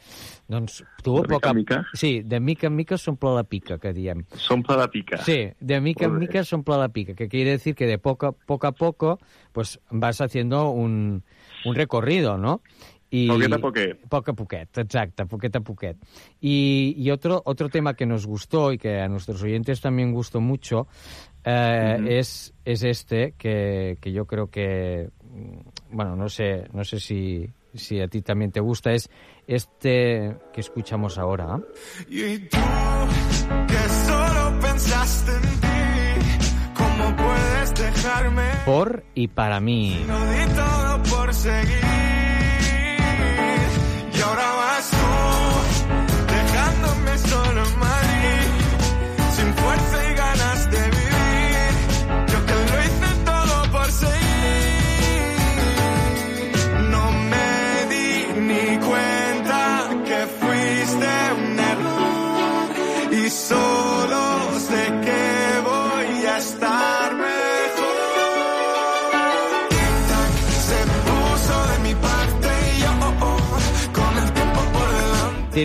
[0.48, 1.22] doncs tu...
[1.22, 1.86] De poc a en mica?
[1.94, 4.24] Sí, de mica en mica s'omple la pica, que diem.
[4.34, 5.18] S'omple la pica.
[5.22, 8.32] Sí, de mica en mica s'omple la pica, que quiere decir que de poco, a-
[8.32, 9.20] poco a poco
[9.52, 11.22] pues vas haciendo un,
[11.66, 12.62] un recorrido, ¿no?
[13.12, 14.00] Y, Poquet a poquet.
[14.10, 15.98] Poco a poquet, exacto, poquet a poquet.
[16.42, 20.42] Y, y otro, otro tema que nos gustó y que a nuestros oyentes también gustó
[20.42, 20.88] mucho
[21.44, 27.00] eh, es, es este, que, que yo creo que, mm, bueno, no sé, no sé
[27.00, 29.10] si, si a ti también te gusta, es
[29.48, 31.60] este que escuchamos ahora.
[32.10, 32.58] Y tú,
[33.68, 36.44] que solo pensaste en ti,
[36.76, 38.50] ¿cómo puedes dejarme?
[38.66, 40.06] Por y para mí.
[40.08, 41.93] Lo di todo por seguir.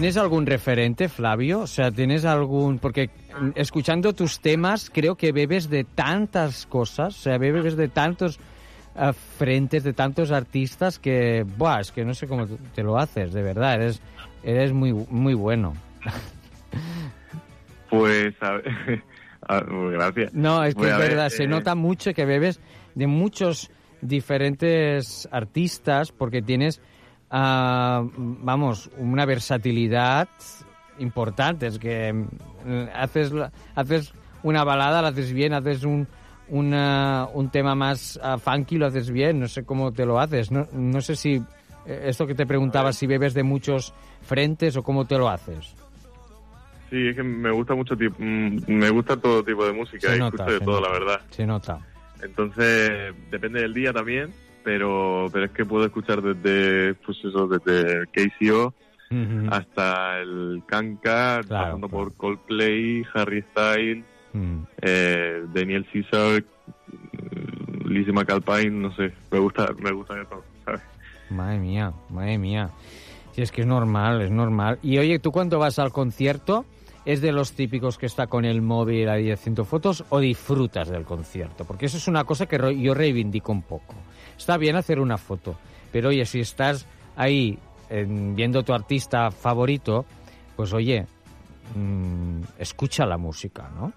[0.01, 1.59] ¿Tienes algún referente, Flavio?
[1.61, 2.79] O sea, ¿tienes algún...?
[2.79, 7.89] Porque mm, escuchando tus temas creo que bebes de tantas cosas, o sea, bebes de
[7.89, 8.39] tantos
[8.95, 13.33] ah, frentes, de tantos artistas que, buah, es que no sé cómo te lo haces,
[13.33, 14.01] de verdad, eres,
[14.45, 15.75] eres muy, muy bueno.
[17.91, 19.03] Pues, a ver,
[19.49, 20.35] a- pues, gracias.
[20.35, 22.61] No, es que Pues, es ver, verdad, se eh, nota mucho que bebes
[22.95, 26.81] de muchos diferentes artistas porque tienes,
[27.31, 30.29] ah, vamos, una versatilidad
[30.99, 31.67] importante.
[31.67, 32.25] Es que mm,
[32.95, 33.33] haces,
[33.75, 34.13] haces
[34.43, 36.07] una balada, la haces bien, haces un,
[36.49, 39.41] una- un tema más ah, funky, lo haces bien.
[39.41, 40.51] No sé cómo te lo haces.
[40.51, 41.37] No, no sé si
[41.87, 45.75] eh, esto que te preguntaba, si bebes de muchos frentes o cómo te lo haces.
[46.91, 50.19] Sí, es que me gusta mucho, mm, me gusta todo tipo de música Se y
[50.19, 50.89] nota, escucho de todo, nota.
[50.93, 51.21] la verdad.
[51.31, 51.79] Se nota.
[52.23, 54.33] Entonces, depende del día también,
[54.69, 58.75] pero pero es que puedo escuchar desde, pues eso, desde KCO
[59.11, 59.49] Ujú.
[59.51, 64.05] hasta el Kanka, pasando por Coldplay, Harry Styles,
[64.35, 64.59] Mm.
[64.83, 70.83] eh, Daniel Caesar, mm, Lizzie McAlpine, no sé, me gusta, me gusta de todo, ¿sabes?
[71.31, 72.69] Madre mía, madre mía.
[73.33, 74.79] Si es que es normal, es normal.
[74.83, 76.67] Y oye, ¿tú cuando vas al concierto
[77.07, 81.05] es de los típicos que está con el móvil ahí haciendo fotos o disfrutas del
[81.05, 81.65] concierto?
[81.65, 83.95] Porque eso es una cosa que yo reivindico un poco.
[84.39, 85.59] Está bien hacer una foto,
[85.93, 87.59] pero oye, si estás ahí
[87.91, 90.07] en- viendo tu artista favorito,
[90.57, 91.07] pues oye,
[91.75, 93.93] mm, escucha la música, ¿no?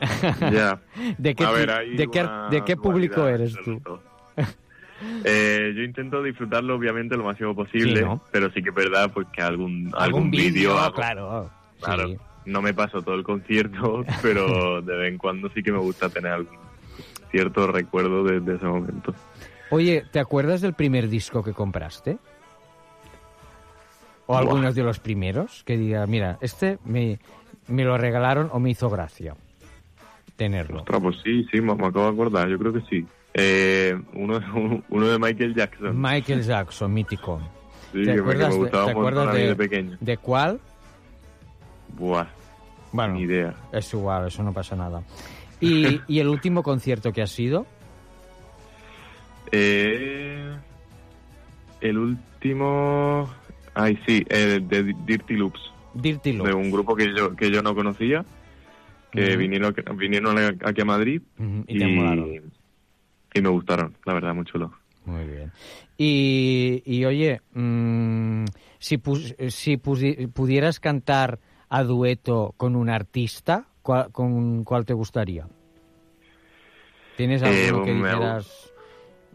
[0.52, 0.80] Ya.
[1.18, 2.06] ¿De qué, ver, de
[2.50, 3.80] de público eres tú?
[5.24, 8.20] Eh, yo intento disfrutarlo obviamente lo máximo posible, Sí, ¿no?
[8.30, 11.50] pero sí que es verdad pues que algún Algún algún vídeo, claro.
[11.80, 12.16] Claro, sí.
[12.46, 16.08] no me paso todo el concierto, pero de vez en cuando sí que me gusta
[16.08, 16.56] tener algún
[17.32, 19.12] cierto recuerdo de, de ese momento.
[19.72, 22.18] Oye, ¿te acuerdas del primer disco que compraste?
[24.26, 24.38] ¿O Buah.
[24.40, 25.64] algunos de los primeros?
[25.64, 27.18] Que diga, mira, este me,
[27.68, 29.34] me lo regalaron o me hizo gracia
[30.36, 30.80] tenerlo.
[30.80, 33.06] Ostras, pues sí, sí, me, me acabo de acordar, yo creo que sí.
[33.34, 34.40] Eh, uno,
[34.90, 36.00] uno de Michael Jackson.
[36.00, 37.40] Michael Jackson, mítico.
[37.92, 39.96] Sí, ¿Te que me- que me acuerdas, de, te acuerdas de, de pequeño.
[40.00, 40.60] de cuál?
[41.96, 42.26] Buah,
[42.92, 43.54] Bueno, ni idea.
[43.72, 45.02] es igual, eso no pasa nada.
[45.60, 47.66] ¿Y, y el último concierto que ha sido?
[49.52, 50.56] Eh,
[51.80, 53.30] el último...
[53.74, 55.60] Ay, sí, el de Dirty Loops.
[55.94, 56.48] Dirty Loops.
[56.50, 58.24] De un grupo que yo, que yo no conocía,
[59.10, 62.42] que vinieron, vinieron aquí a Madrid Ujú, y te
[63.34, 64.72] y me gustaron, la verdad, muy chulo.
[65.06, 65.50] Muy bien.
[65.96, 68.44] Y, y, oye, mm,
[68.78, 75.48] si, pus- si pudieras cantar a dueto con un artista, ¿cuál, ¿con cuál te gustaría?
[77.16, 78.71] ¿Tienes Eh, alguno que me- dijeras, "Preci- A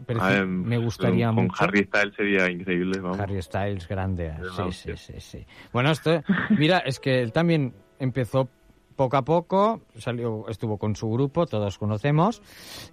[0.06, 1.64] ver, me gustaría con mucho?
[1.64, 3.18] Harry Styles sería increíble, vamos.
[3.20, 4.32] Harry Styles, grande.
[4.56, 5.46] Sí, sí, sí, sí.
[5.72, 6.22] Bueno, esto,
[6.56, 8.48] mira, es que él también empezó
[8.96, 12.42] poco a poco, salió, estuvo con su grupo, todos conocemos,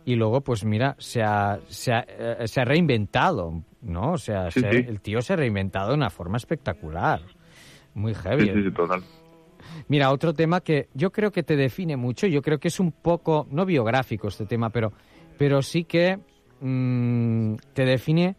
[0.06, 4.12] y luego, pues mira, se ha, se ha, eh, se ha reinventado, ¿no?
[4.12, 4.86] O sea, Sí, se- sí.
[4.88, 7.22] el tío se ha reinventado de una forma espectacular.
[7.96, 8.46] Muy heavy.
[8.46, 9.02] Sí, sí, sí, total.
[9.88, 12.92] Mira, otro tema que yo creo que te define mucho, yo creo que es un
[12.92, 14.94] poco, no biográfico este tema, pero,
[15.40, 16.20] pero sí que
[16.62, 18.36] mm, te define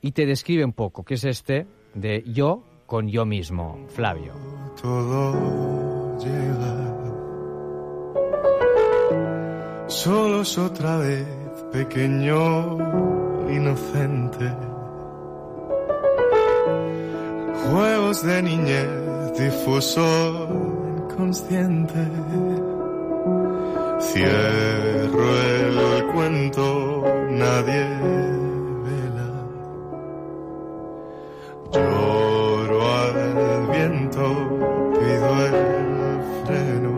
[0.00, 4.34] y te describe un poco, que es este de yo con yo mismo, Flavio.
[4.80, 6.92] todo llega.
[9.86, 11.26] Solos otra vez,
[11.72, 12.78] pequeño,
[13.50, 14.50] inocente.
[17.70, 20.48] Juegos de niñez, difuso,
[20.96, 22.08] inconsciente.
[24.10, 27.86] Cierro el cuento, nadie
[28.84, 29.30] vela.
[31.72, 34.24] Lloro al viento,
[34.98, 35.56] pido el
[36.44, 36.94] freno.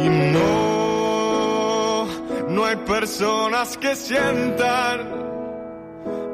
[0.00, 2.06] Y no,
[2.48, 4.98] no hay personas que sientan,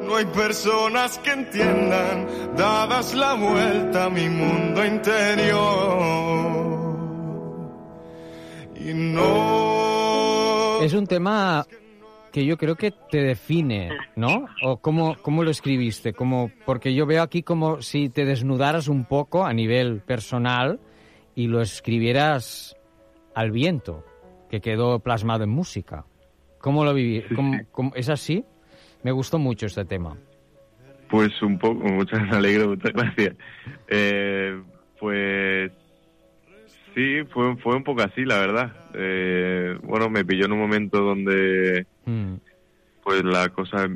[0.03, 6.66] no hay personas que entiendan, dadas la vuelta a mi mundo interior.
[8.87, 10.81] Y no.
[10.81, 11.65] Es un tema
[12.31, 14.45] que yo creo que te define, ¿no?
[14.63, 16.13] ¿O cómo, cómo lo escribiste?
[16.13, 20.79] Como, porque yo veo aquí como si te desnudaras un poco a nivel personal
[21.35, 22.75] y lo escribieras
[23.33, 24.03] al viento,
[24.49, 26.05] que quedó plasmado en música.
[26.59, 27.23] ¿Cómo lo viví?
[27.35, 28.43] ¿Cómo- cómo- ¿Es así?
[29.03, 30.17] Me gustó mucho este tema.
[31.09, 33.35] Pues un poco, muchas alegro, muchas gracias.
[33.87, 34.61] Eh,
[34.99, 35.71] pues
[36.97, 38.73] sí, fue, fue un poco así, la verdad.
[38.95, 42.35] Eh, bueno, me pilló en un momento donde Mm,
[43.03, 43.87] pues la cosa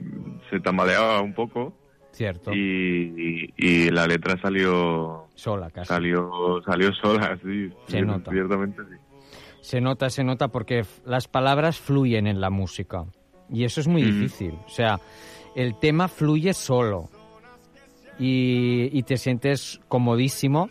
[0.49, 1.74] se tambaleaba un poco
[2.12, 2.54] cierto.
[2.54, 5.88] y, y- y la letra salió Sola casi.
[5.88, 8.32] salió salió sola, sí, Se sí, nota.
[8.32, 8.95] ciertamente sí.
[9.62, 13.06] Se nota, se nota porque las palabras fluyen en la música.
[13.49, 14.06] Y eso es muy Mm.
[14.06, 14.54] difícil.
[14.66, 14.99] O sea,
[15.56, 17.10] el tema fluye solo.
[18.20, 20.70] Y, y te sientes comodísimo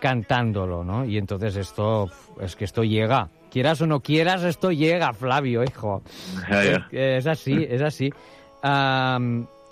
[0.00, 1.04] cantándolo, ¿no?
[1.04, 3.28] Y entonces esto, es que esto llega.
[3.50, 6.02] Quieras o no quieras, esto llega, Flavio, hijo.
[6.92, 8.10] Es, así, es así.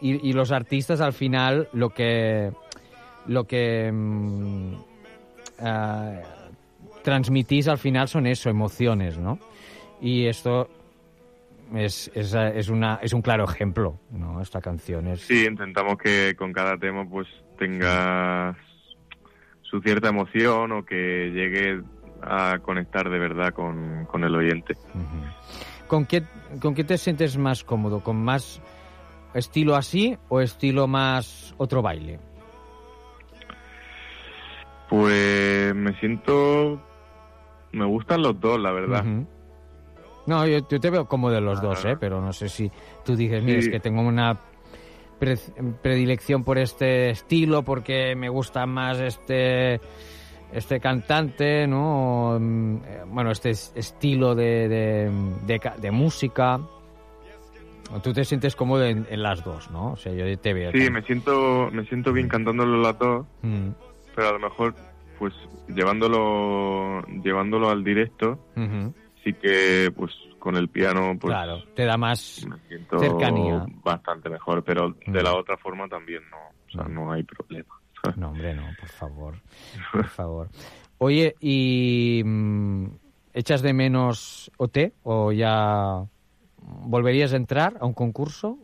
[0.00, 2.50] Y, y los artistas al final lo que
[3.26, 3.92] lo que
[5.60, 6.20] ah,
[7.02, 9.38] transmitís al final son eso, emociones, ¿no?
[10.00, 10.68] Y esto
[11.74, 14.40] es, es, es, una, es un claro ejemplo, ¿no?
[14.40, 15.22] Esta canción es...
[15.22, 18.56] Sí, intentamos que con cada tema pues tenga
[19.74, 21.82] su cierta emoción o que llegue
[22.22, 24.76] a conectar de verdad con, con el oyente.
[25.88, 26.22] ¿Con qué,
[26.62, 27.98] ¿Con qué te sientes más cómodo?
[27.98, 28.62] ¿Con más
[29.34, 32.20] estilo así o estilo más otro baile?
[34.88, 36.80] Pues me siento...
[37.72, 39.04] Me gustan los dos, la verdad.
[40.26, 41.96] No, yo, yo te veo como de los dos, ¿eh?
[41.98, 42.70] Pero no sé si
[43.04, 43.66] tú dices, mira, Sí.
[43.66, 44.38] es que tengo una
[45.18, 45.36] pre-
[45.82, 49.80] predilección por este estilo, porque me gusta más este
[50.52, 52.36] este cantante, ¿no?
[52.38, 55.10] Mm, eh, Bueno, este es- estilo de, de,
[55.46, 56.60] de ca- de música.
[58.02, 59.92] Tú te sientes cómodo en, en las dos, ¿no?
[59.92, 60.72] O sea, yo te veo.
[60.72, 63.68] Sí, me siento, me siento bien cantándolo las dos, Mm,
[64.14, 64.74] pero a lo mejor
[65.18, 65.32] pues
[65.68, 68.38] llevándolo llevándolo al directo.
[69.24, 73.64] Sí que pues con el piano pues Claro, te da más me siento cercanía.
[73.82, 75.24] bastante mejor, pero de Mm.
[75.24, 77.74] la otra forma también no, o sea, no hay problema.
[78.16, 79.34] No, hombre, no, por favor.
[79.92, 80.48] Por favor.
[80.98, 82.86] Oye, ¿y mm,
[83.32, 86.04] echas de menos OT o ya
[86.60, 88.58] volverías a entrar a un concurso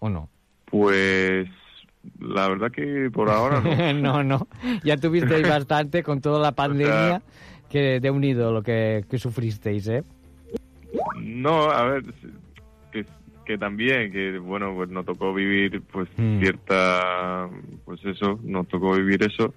[0.00, 0.28] o no?
[0.66, 1.48] Pues
[2.18, 3.92] la verdad que por ahora no.
[3.94, 4.48] no, no.
[4.82, 7.22] Ya tuvisteis bastante con toda la pandemia
[7.74, 10.04] que de unido lo que, que sufristeis, ¿eh?
[11.20, 12.04] No, a ver,
[12.92, 13.04] que,
[13.44, 16.38] que también, que bueno, pues nos tocó vivir pues Mm.
[16.38, 17.48] cierta,
[17.84, 19.52] pues eso, nos tocó vivir eso,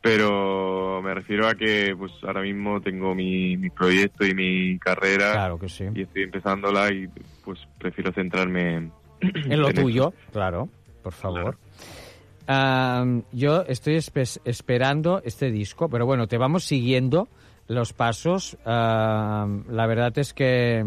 [0.00, 5.32] pero me refiero a que pues ahora mismo tengo mi, mi proyecto y mi carrera
[5.32, 5.84] Claro que sí.
[5.94, 7.08] y estoy empezándola y
[7.44, 9.82] pues prefiero centrarme en, En lo eso.
[9.82, 10.70] tuyo, claro,
[11.02, 11.58] por favor.
[12.46, 17.28] Yo estoy espe- esperando este disco, pero bueno, te vamos siguiendo
[17.68, 18.56] los pasos.
[18.64, 20.84] La verdad es que,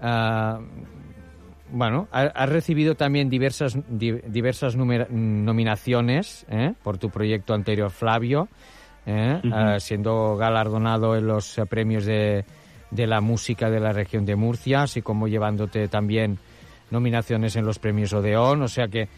[0.00, 0.60] ah,
[1.72, 6.74] bueno, ha- has recibido también diversas, di- diversas nominaciones ¿eh?
[6.82, 8.48] por tu proyecto anterior, Flavio,
[9.06, 9.40] ¿eh?
[9.52, 12.44] Ah, siendo galardonado en los premios de,
[12.90, 16.38] de la música de la región de Murcia, así como llevándote también
[16.90, 19.08] nominaciones en los premios Odeón, o sea que,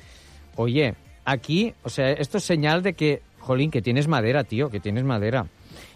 [0.57, 0.95] oye,
[1.27, 5.05] aquí, o sea, esto es señal de que, jolín, que tienes madera, tío, que tienes
[5.05, 5.47] madera.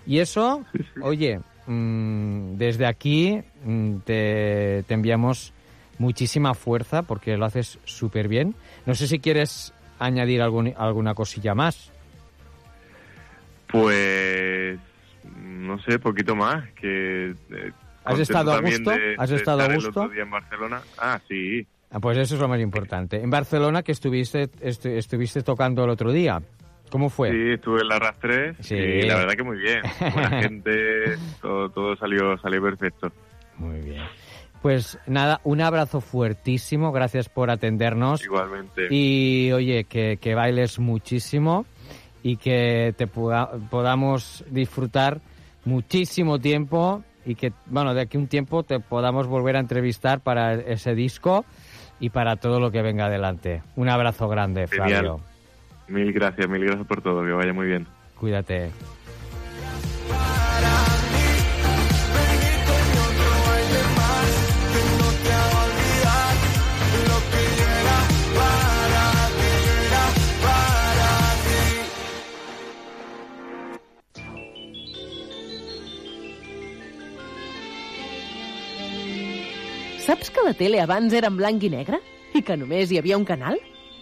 [0.06, 0.64] Y eso,
[1.00, 5.52] oye, mm, desde aquí mm, te, te enviamos
[5.98, 8.54] muchísima fuerza porque lo haces súper bien.
[8.86, 11.90] No sé si quieres añadir algún, alguna cosilla más.
[13.68, 14.78] Pues
[15.36, 17.72] no sé, poquito más que eh,
[18.04, 18.90] ¿Has estado a gusto?
[18.90, 19.88] de- ¿Has estado a gusto?
[20.00, 20.82] El otro día en Barcelona.
[20.98, 21.66] Ah, sí.
[21.90, 23.20] Ah, pues eso es lo más importante.
[23.20, 26.40] En Barcelona que estuviste estu- estuviste tocando el otro día.
[26.90, 27.30] ¿Cómo fue?
[27.30, 28.74] Sí, estuve en la RAS 3 Sí.
[28.74, 29.80] y la verdad que muy bien.
[30.12, 30.72] Buena gente,
[31.40, 33.12] todo, todo salió, salió perfecto.
[33.58, 34.02] Muy bien.
[34.62, 38.22] Pues nada, un abrazo fuertísimo, gracias por atendernos.
[38.24, 38.88] Igualmente.
[38.90, 41.64] Y oye, que, que bailes muchísimo
[42.22, 45.20] y que te pueda- podamos disfrutar
[45.64, 50.54] muchísimo tiempo y que, bueno, de aquí un tiempo te podamos volver a entrevistar para
[50.54, 51.44] ese disco
[52.00, 53.62] y para todo lo que venga adelante.
[53.76, 54.88] Un abrazo grande, Genial.
[54.88, 55.20] Flavio.
[55.88, 57.86] Mil gracias, mil gracias por todo, que vaya muy bien.
[58.18, 58.70] Cuídate.
[80.10, 82.00] Saps que la tele abans era en blanc i negre?
[82.34, 83.60] I que només hi havia un canal?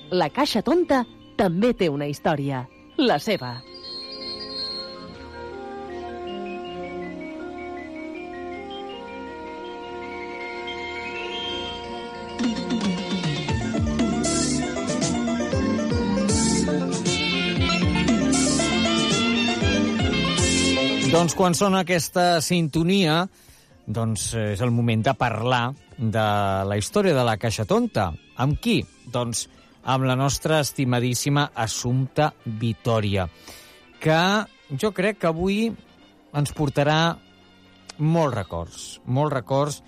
[0.09, 1.02] La Caixa Tonta
[1.36, 2.62] també té una història.
[2.96, 3.50] La seva.
[21.12, 23.26] Doncs quan sona aquesta sintonia,
[23.89, 26.24] doncs eh, és el moment de parlar de
[26.68, 28.11] la història de la Caixa Tonta.
[28.36, 28.82] Amb qui?
[29.09, 29.47] Doncs
[29.89, 33.24] amb la nostra estimadíssima Assumpta Vitòria,
[34.03, 34.18] que
[34.76, 35.70] jo crec que avui
[36.36, 37.16] ens portarà
[37.99, 39.78] molts records, molts records,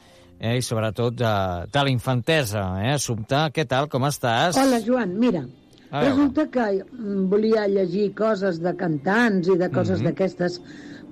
[0.40, 1.32] eh, i sobretot de,
[1.70, 2.64] de la infantesa.
[2.82, 2.94] Eh?
[2.96, 4.56] Assumpta, què tal, com estàs?
[4.58, 5.44] Hola, Joan, mira,
[5.92, 10.08] resulta que mm, volia llegir coses de cantants i de coses Mhm.
[10.08, 10.60] d'aquestes,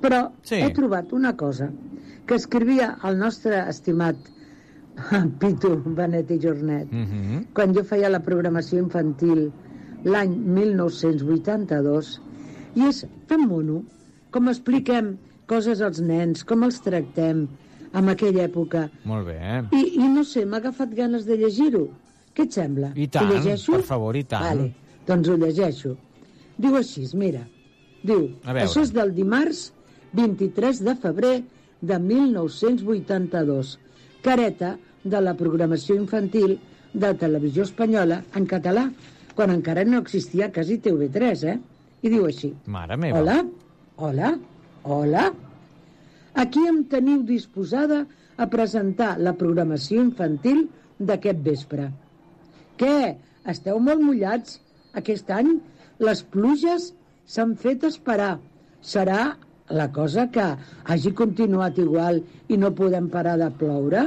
[0.00, 0.54] però Sí.
[0.62, 1.70] he trobat una cosa
[2.26, 4.16] que escrivia el nostre estimat
[5.40, 7.44] Pitu Benet i Jornet Mm -hmm.
[7.54, 9.50] quan jo feia la programació infantil
[10.04, 12.20] l'any 1982
[12.76, 13.82] i és tan mono
[14.30, 17.46] com expliquem coses als nens, com els tractem
[17.94, 19.36] en aquella època Molt bé.
[19.40, 19.62] Eh?
[19.72, 21.88] i, i no sé, m'ha agafat ganes de llegir-ho.
[22.34, 22.92] Què et sembla?
[22.94, 23.30] I tant,
[23.66, 24.44] per favor, i tant.
[24.44, 24.74] Vale,
[25.06, 25.96] doncs ho llegeixo.
[26.58, 27.46] Diu així, mira.
[28.04, 29.72] Diu, això és del dimarts
[30.12, 31.36] 23 de febrer
[31.80, 33.78] de 1982.
[34.22, 36.58] Careta de la programació infantil
[36.92, 38.88] de Televisió Espanyola en català,
[39.38, 41.58] quan encara no existia quasi TV3, eh?
[42.02, 42.52] I diu així.
[42.66, 43.20] Mare meva.
[43.20, 43.38] Hola,
[43.96, 44.32] hola,
[44.82, 45.24] hola.
[46.38, 48.04] Aquí em teniu disposada
[48.38, 51.88] a presentar la programació infantil d'aquest vespre.
[52.78, 53.16] Què?
[53.48, 54.58] Esteu molt mullats?
[54.98, 55.56] Aquest any
[56.02, 56.92] les pluges
[57.26, 58.38] s'han fet esperar.
[58.82, 59.34] Serà
[59.70, 60.44] la cosa que
[60.84, 64.04] hagi continuat igual i no podem parar de ploure?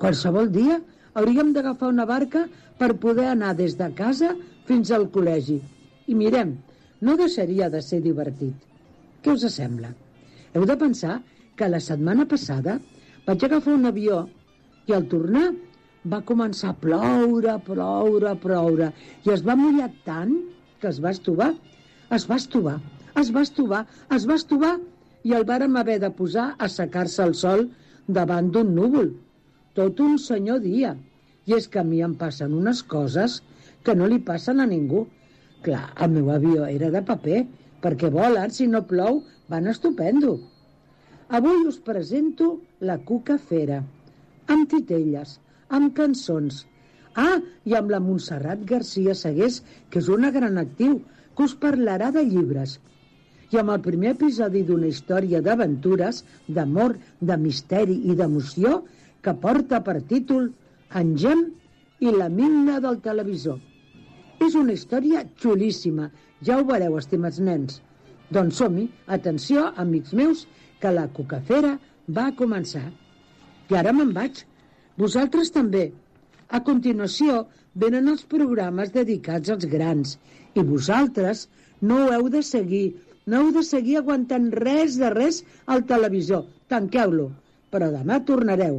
[0.00, 0.78] Qualsevol dia
[1.16, 2.46] hauríem d'agafar una barca
[2.78, 4.34] per poder anar des de casa
[4.68, 5.60] fins al col·legi.
[6.06, 6.56] I mirem,
[7.00, 8.54] no deixaria de ser divertit.
[9.22, 9.92] Què us sembla?
[10.54, 11.20] Heu de pensar
[11.56, 12.78] que la setmana passada
[13.26, 14.26] vaig agafar un avió
[14.86, 15.48] i al tornar
[16.06, 18.92] va començar a ploure, ploure, ploure
[19.26, 20.36] i es va mullar tant
[20.80, 21.54] que es va estovar.
[22.14, 22.76] Es va estovar,
[23.20, 23.82] es va estovar,
[24.16, 24.76] es va estovar
[25.26, 27.68] i el vàrem haver de posar a secar-se el sol
[28.18, 29.12] davant d'un núvol.
[29.74, 30.94] Tot un senyor dia.
[31.46, 33.40] I és que a mi em passen unes coses
[33.86, 35.06] que no li passen a ningú.
[35.66, 37.40] Clar, el meu avió era de paper,
[37.82, 40.36] perquè volen, si no plou, van estupendo.
[41.38, 42.52] Avui us presento
[42.88, 43.80] la Cuca Fera,
[44.54, 45.38] amb titelles,
[45.68, 46.64] amb cançons.
[47.16, 51.00] Ah, i amb la Montserrat Garcia Segués, que és una gran actiu,
[51.36, 52.76] que us parlarà de llibres.
[53.52, 58.80] I amb el primer episodi d'una història d'aventures, d'amor, de misteri i d'emoció,
[59.22, 60.50] que porta per títol
[60.98, 61.46] Engem
[62.00, 63.58] i la migna del televisor.
[64.46, 66.10] És una història xulíssima,
[66.46, 67.80] ja ho veureu, estimats nens.
[68.30, 68.86] Doncs som-hi,
[69.16, 70.44] atenció, amics meus,
[70.80, 71.76] que la cucafera
[72.18, 72.86] va començar.
[73.70, 74.42] I ara me'n vaig.
[74.98, 75.88] Vosaltres també.
[76.48, 80.16] A continuació venen els programes dedicats als grans
[80.54, 81.46] i vosaltres
[81.80, 82.86] no heu de seguir,
[83.26, 85.40] no heu de seguir aguantant res de res
[85.74, 86.44] al televisor.
[86.70, 87.30] Tanqueu-lo.
[87.74, 88.76] Però demà tornareu.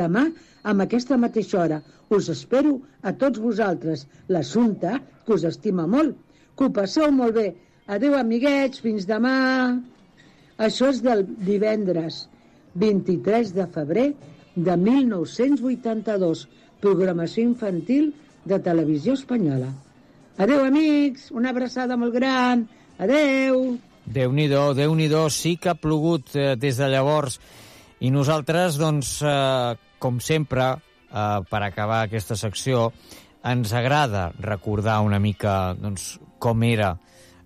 [0.00, 0.28] Demà,
[0.62, 1.78] amb aquesta mateixa hora,
[2.14, 4.04] us espero a tots vosaltres.
[4.30, 4.92] L'assumpte,
[5.26, 6.14] que us estima molt.
[6.54, 7.48] Que ho passeu molt bé.
[7.90, 9.34] Adéu, amiguets, fins demà.
[10.68, 12.26] Això és del divendres
[12.78, 14.06] 23 de febrer
[14.54, 16.46] de 1982,
[16.82, 18.12] programació infantil
[18.46, 19.74] de televisió espanyola.
[20.38, 22.68] Adeu, amics, una abraçada molt gran.
[22.98, 23.78] Adeu.
[24.08, 27.38] Déu-n'hi-do, déu nhi déu sí que ha plogut eh, des de llavors.
[28.00, 30.70] I nosaltres, doncs, eh, com sempre,
[31.10, 32.92] eh, per acabar aquesta secció,
[33.44, 36.96] ens agrada recordar una mica doncs, com era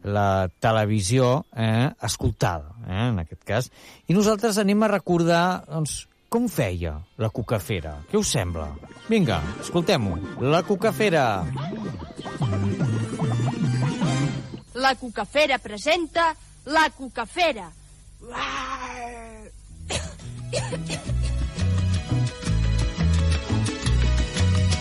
[0.02, 3.70] la televisió eh, escoltada, eh, en aquest cas.
[4.08, 7.98] I nosaltres anem a recordar doncs, com feia la cucafera.
[8.10, 8.70] Què us sembla?
[9.10, 10.16] Vinga, escoltem-ho.
[10.40, 11.26] La cucafera.
[14.74, 16.32] La Cucafera presenta
[16.64, 17.72] La Cucafera.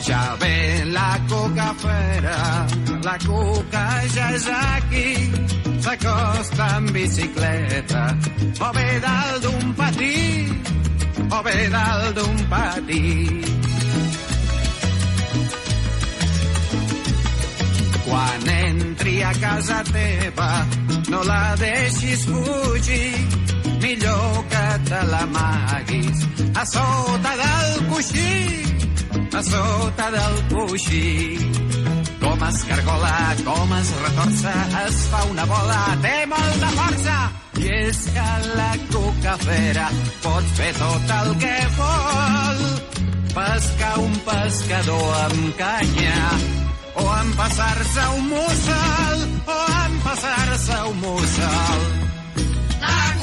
[0.04, 2.68] Ja ve la cucafera,
[3.04, 5.32] la cuca ja és aquí,
[5.80, 8.18] s'acosta en bicicleta,
[8.60, 10.18] o bé dalt d'un patí,
[11.32, 13.06] o bé dalt d'un patí.
[18.06, 20.68] Quan entri a casa teva,
[21.10, 23.28] no la deixis fugir,
[23.82, 26.20] millor que te l'amaguis
[26.54, 28.36] a sota del coixí,
[29.34, 31.38] a sota del coixí.
[32.22, 34.54] Com es cargola, com es retorça,
[34.86, 37.18] es fa una bola, té molta força.
[37.62, 39.90] I és que la cucafera
[40.22, 42.66] pot fer tot el que vol.
[43.34, 46.18] Pescar un pescador amb canya,
[46.96, 51.82] o empassar-se un mussol, o empassar-se un mussol.
[52.82, 53.21] La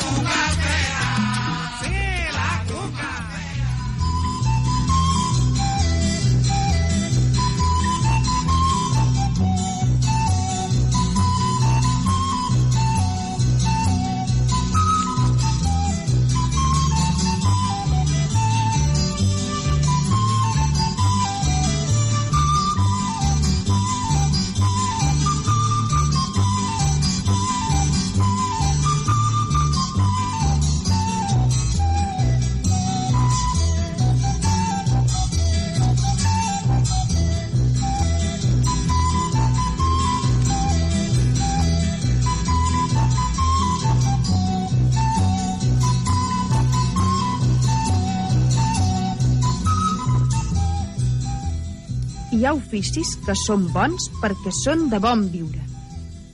[52.38, 55.58] Hi ha oficis que són bons perquè són de bon viure.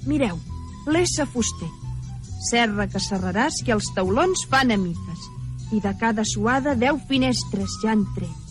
[0.04, 0.36] Mireu,
[0.92, 1.68] l'essa fuster.
[2.44, 5.22] Serra que serraràs i els taulons fan a miques.
[5.72, 8.50] I de cada suada deu finestres ja han tret.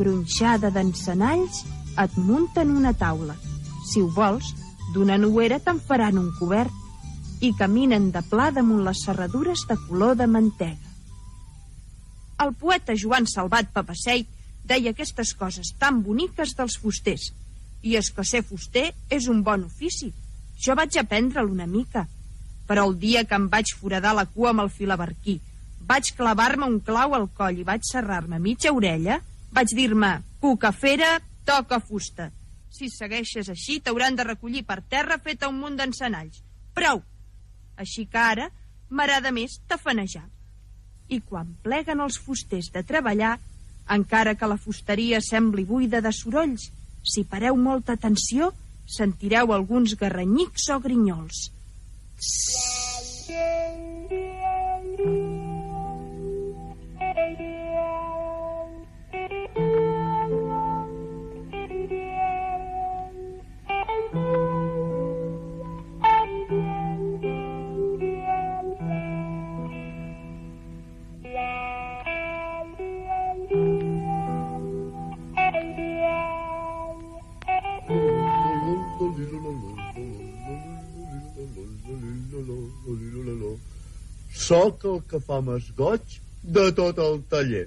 [0.00, 1.60] Gronxada d'encenalls
[2.02, 3.36] et munten una taula.
[3.92, 4.48] Si ho vols,
[4.96, 10.18] d'una nuera te'n faran un cobert i caminen de pla damunt les serradures de color
[10.18, 10.90] de mantega.
[12.42, 14.34] El poeta Joan Salvat Papaseit
[14.68, 17.30] deia aquestes coses tan boniques dels fusters.
[17.82, 20.12] I és que ser fuster és un bon ofici.
[20.58, 22.06] Jo vaig aprendre'l una mica.
[22.68, 25.38] Però el dia que em vaig foradar la cua amb el filabarquí,
[25.88, 29.22] vaig clavar-me un clau al coll i vaig serrar-me mitja orella,
[29.56, 31.16] vaig dir-me, cucafera,
[31.48, 32.28] toca fusta.
[32.68, 36.42] Si segueixes així, t'hauran de recollir per terra feta un munt d'encenalls.
[36.76, 37.00] Prou!
[37.80, 38.50] Així que ara
[38.90, 40.26] m'agrada més tafanejar.
[41.08, 43.38] I quan pleguen els fusters de treballar,
[43.94, 46.68] encara que la fusteria sembli buida de sorolls,
[47.02, 48.52] si pareu molta atenció,
[48.88, 51.48] sentireu alguns garranyics o grinyols.
[84.48, 86.18] Soc el que fa més goig
[86.56, 87.66] de tot el taller.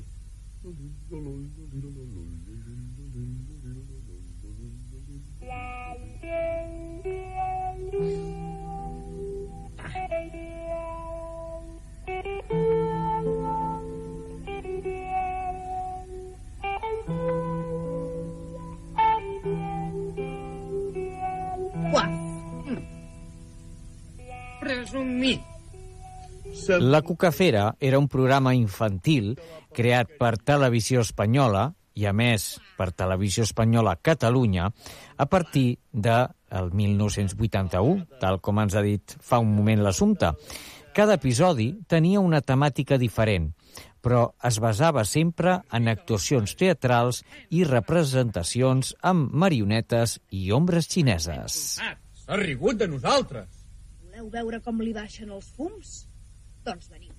[21.93, 23.00] Uah.
[24.61, 25.41] Presumit.
[26.79, 29.35] La Cucafera era un programa infantil
[29.73, 34.67] creat per Televisió Espanyola i, a més, per Televisió Espanyola Catalunya
[35.17, 36.17] a partir de
[36.51, 40.33] el 1981, tal com ens ha dit fa un moment l'assumpte.
[40.91, 43.53] Cada episodi tenia una temàtica diferent,
[44.03, 51.79] però es basava sempre en actuacions teatrals i representacions amb marionetes i ombres xineses.
[51.79, 53.60] S'ha rigut de nosaltres.
[54.21, 55.91] Voleu veure com li baixen els fums?
[56.65, 57.13] Doncs veniu.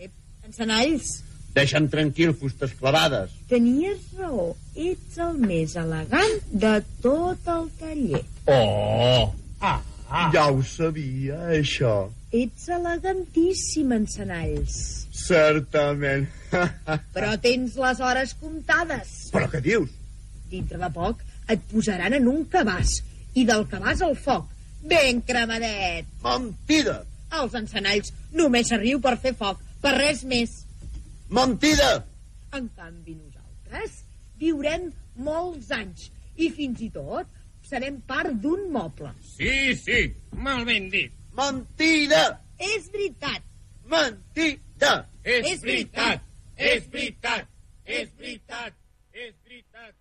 [0.00, 0.12] Ep,
[0.48, 1.18] encenalls,
[1.52, 3.32] Deixa'm tranquil, fustes clavades.
[3.50, 4.54] tenies raó.
[4.78, 6.70] Ets el més elegant de
[7.02, 8.20] tot el taller.
[8.46, 9.34] Oh!
[9.60, 10.30] Ah, ah.
[10.32, 12.08] Ja ho sabia, això.
[12.32, 14.78] Ets elegantíssim, encenalls.
[15.12, 16.28] Certament.
[17.16, 19.12] Però tens les hores comptades.
[19.34, 19.90] Però què dius?
[20.54, 21.20] Dintre de poc
[21.50, 23.00] et posaran en un cabàs
[23.34, 24.46] i del cabàs al foc.
[24.82, 26.06] Ben cremadet.
[26.24, 27.00] Mentida!
[27.40, 30.54] Els encenalls només s'arriu per fer foc, per res més.
[31.30, 31.90] Mentida!
[32.56, 34.00] En canvi, nosaltres
[34.40, 34.88] viurem
[35.20, 36.08] molts anys
[36.40, 37.28] i fins i tot
[37.70, 39.12] serem part d'un moble.
[39.36, 40.00] Sí, sí,
[40.32, 41.14] molt ben dit.
[41.38, 42.24] Mentida!
[42.58, 43.46] És veritat.
[43.90, 44.94] Mentida!
[45.22, 46.22] És veritat,
[46.56, 47.46] és veritat,
[47.84, 48.72] és veritat,
[49.12, 49.94] és veritat.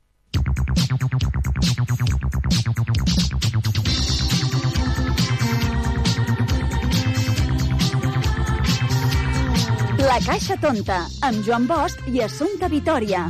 [9.99, 13.25] La Caixa Tonta, amb Joan Bosch i Assumpta Vitoria.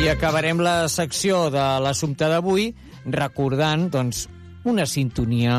[0.00, 2.70] I acabarem la secció de l'assumpte d'avui
[3.04, 4.22] recordant doncs,
[4.64, 5.58] una sintonia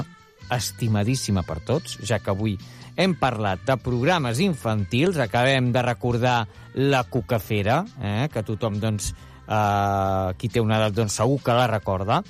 [0.50, 2.58] estimadíssima per tots, ja que avui
[2.98, 6.39] hem parlat de programes infantils, acabem de recordar
[6.74, 9.14] la Cucafera, eh, que tothom, doncs,
[9.45, 12.24] eh, qui té una edat, doncs, segur que la recorda,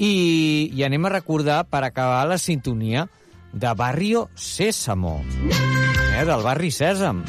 [0.00, 3.06] i, i anem a recordar, per acabar, la sintonia
[3.52, 7.24] de Barrio Sésamo, eh, del barri Sèsam.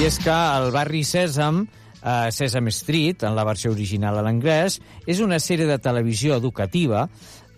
[0.00, 1.66] I és que el barri Sèsam,
[2.02, 7.08] eh, Sesame Street, en la versió original a l'anglès, és una sèrie de televisió educativa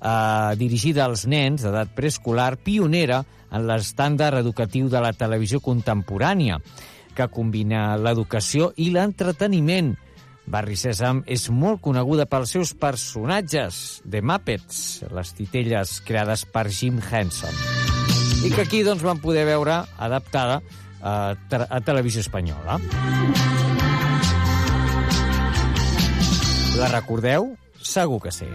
[0.03, 3.23] eh, dirigida als nens d'edat preescolar, pionera
[3.53, 6.59] en l'estàndard educatiu de la televisió contemporània,
[7.17, 9.95] que combina l'educació i l'entreteniment.
[10.53, 16.99] Barri Sèsam és molt coneguda pels seus personatges, The Muppets, les titelles creades per Jim
[16.99, 17.55] Henson,
[18.43, 20.59] i que aquí doncs, van poder veure adaptada
[21.01, 22.81] a, te- a televisió espanyola.
[26.81, 27.53] La recordeu?
[27.83, 28.49] Segur que sí.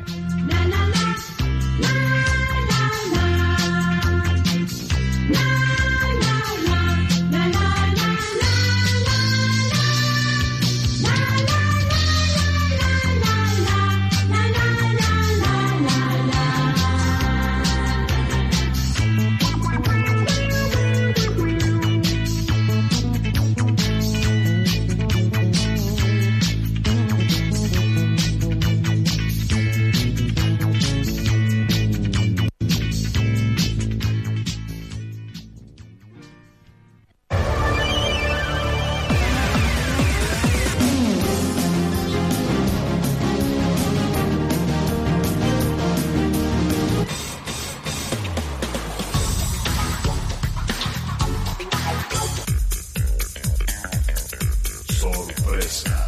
[55.67, 56.07] Sorpresa.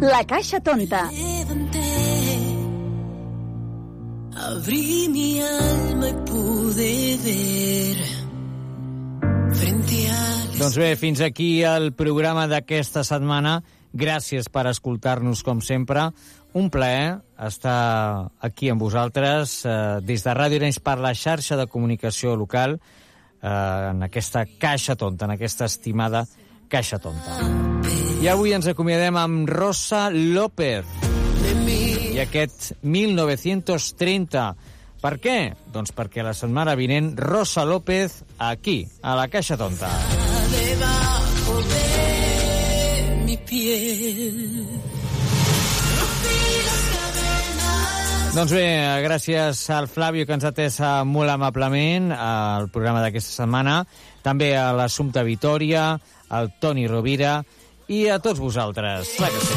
[0.00, 1.10] La Caixa Tonta.
[4.36, 7.96] Abrí mi alma y pude ver
[9.52, 13.62] frente a Doncs bé, fins aquí el programa d'aquesta setmana.
[13.94, 16.08] Gràcies per escoltar-nos, com sempre.
[16.54, 19.72] Un plaer estar aquí amb vosaltres eh,
[20.06, 23.48] des de Ràdio Arenys per la xarxa de comunicació local eh,
[23.90, 26.22] en aquesta caixa tonta, en aquesta estimada
[26.70, 27.40] caixa tonta.
[28.22, 30.86] I avui ens acomiadem amb Rosa López
[32.14, 34.46] i aquest 1930.
[35.02, 35.38] Per què?
[35.74, 39.90] Doncs perquè la setmana vinent Rosa López aquí, a la Caixa Tonta.
[40.54, 44.93] debajo de mi piel.
[48.34, 48.66] Doncs bé,
[49.04, 53.86] gràcies al Flavio que ens ha atès eh, molt amablement al programa d'aquesta setmana,
[54.26, 55.94] també a l'Assumpta Vitoria,
[56.34, 57.46] al Toni Rovira
[57.86, 59.14] i a tots vosaltres.
[59.20, 59.54] Clar que sí.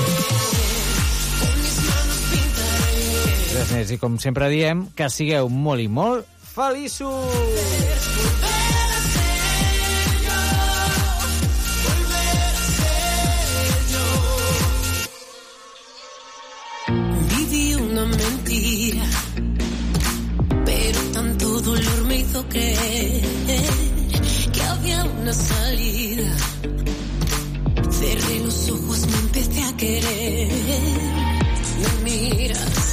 [3.73, 7.97] Més, i com sempre diem, que sigueu molt i molt feliços!
[22.49, 23.21] Creer
[24.53, 26.31] que había una salida.
[27.91, 30.51] Cerré los ojos, me empecé a querer.
[32.03, 32.86] Me miras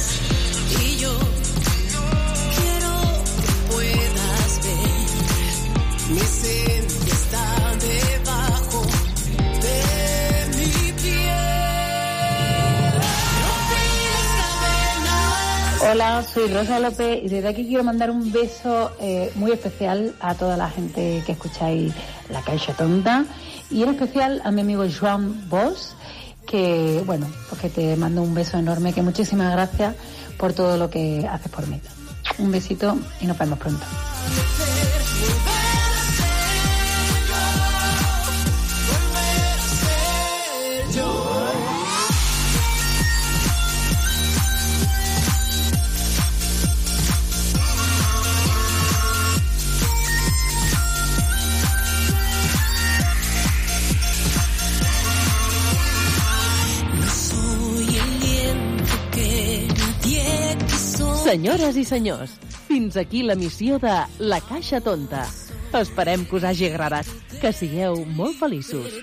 [15.95, 20.35] Hola, soy Rosa López y desde aquí quiero mandar un beso eh, muy especial a
[20.35, 21.93] toda la gente que escucháis
[22.29, 23.23] La Caixa Tonta
[23.71, 25.93] y en especial a mi amigo Joan Bosch,
[26.45, 29.95] que bueno, pues que te mando un beso enorme, que muchísimas gracias
[30.37, 31.79] por todo lo que haces por mí.
[32.39, 33.85] Un besito y nos vemos pronto.
[61.25, 62.35] Senyores i senyors,
[62.67, 65.23] fins aquí la missió de La Caixa Tonta.
[65.73, 67.09] Esperem que us hagi agradat.
[67.41, 68.93] Que sigueu molt feliços.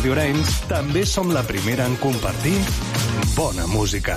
[0.00, 2.54] Ràdio Arenys també som la primera en compartir
[3.34, 4.14] bona música.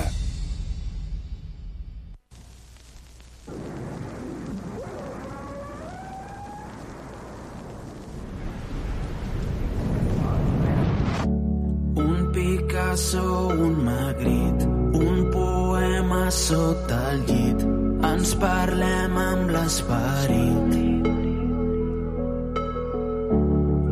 [12.00, 14.72] Un Picasso, un Magritte,
[15.04, 17.70] un poema sota el llit.
[18.14, 20.78] Ens parlem amb l'esperit.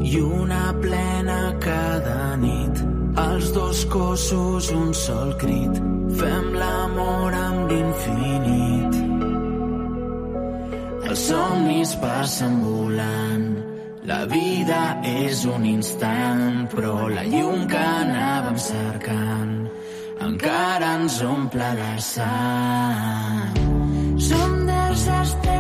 [0.07, 1.10] I una plena
[3.71, 5.75] dos cossos, un sol crit.
[6.19, 8.97] Fem l'amor amb l'infinit.
[11.07, 13.47] Els somnis passen volant.
[14.11, 19.55] La vida és un instant, però la llum que anàvem cercant
[20.27, 23.55] encara ens omple de sang.
[24.27, 25.50] Som desastres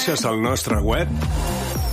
[0.00, 1.08] Coneixes el nostre web?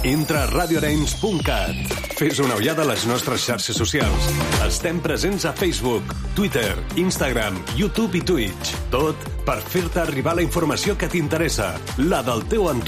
[0.07, 1.95] Entra a radioarenys.cat.
[2.15, 4.29] Fes una ullada a les nostres xarxes socials.
[4.63, 8.71] Estem presents a Facebook, Twitter, Instagram, YouTube i Twitch.
[8.93, 12.85] Tot per fer-te arribar la informació que t'interessa, la del teu entorn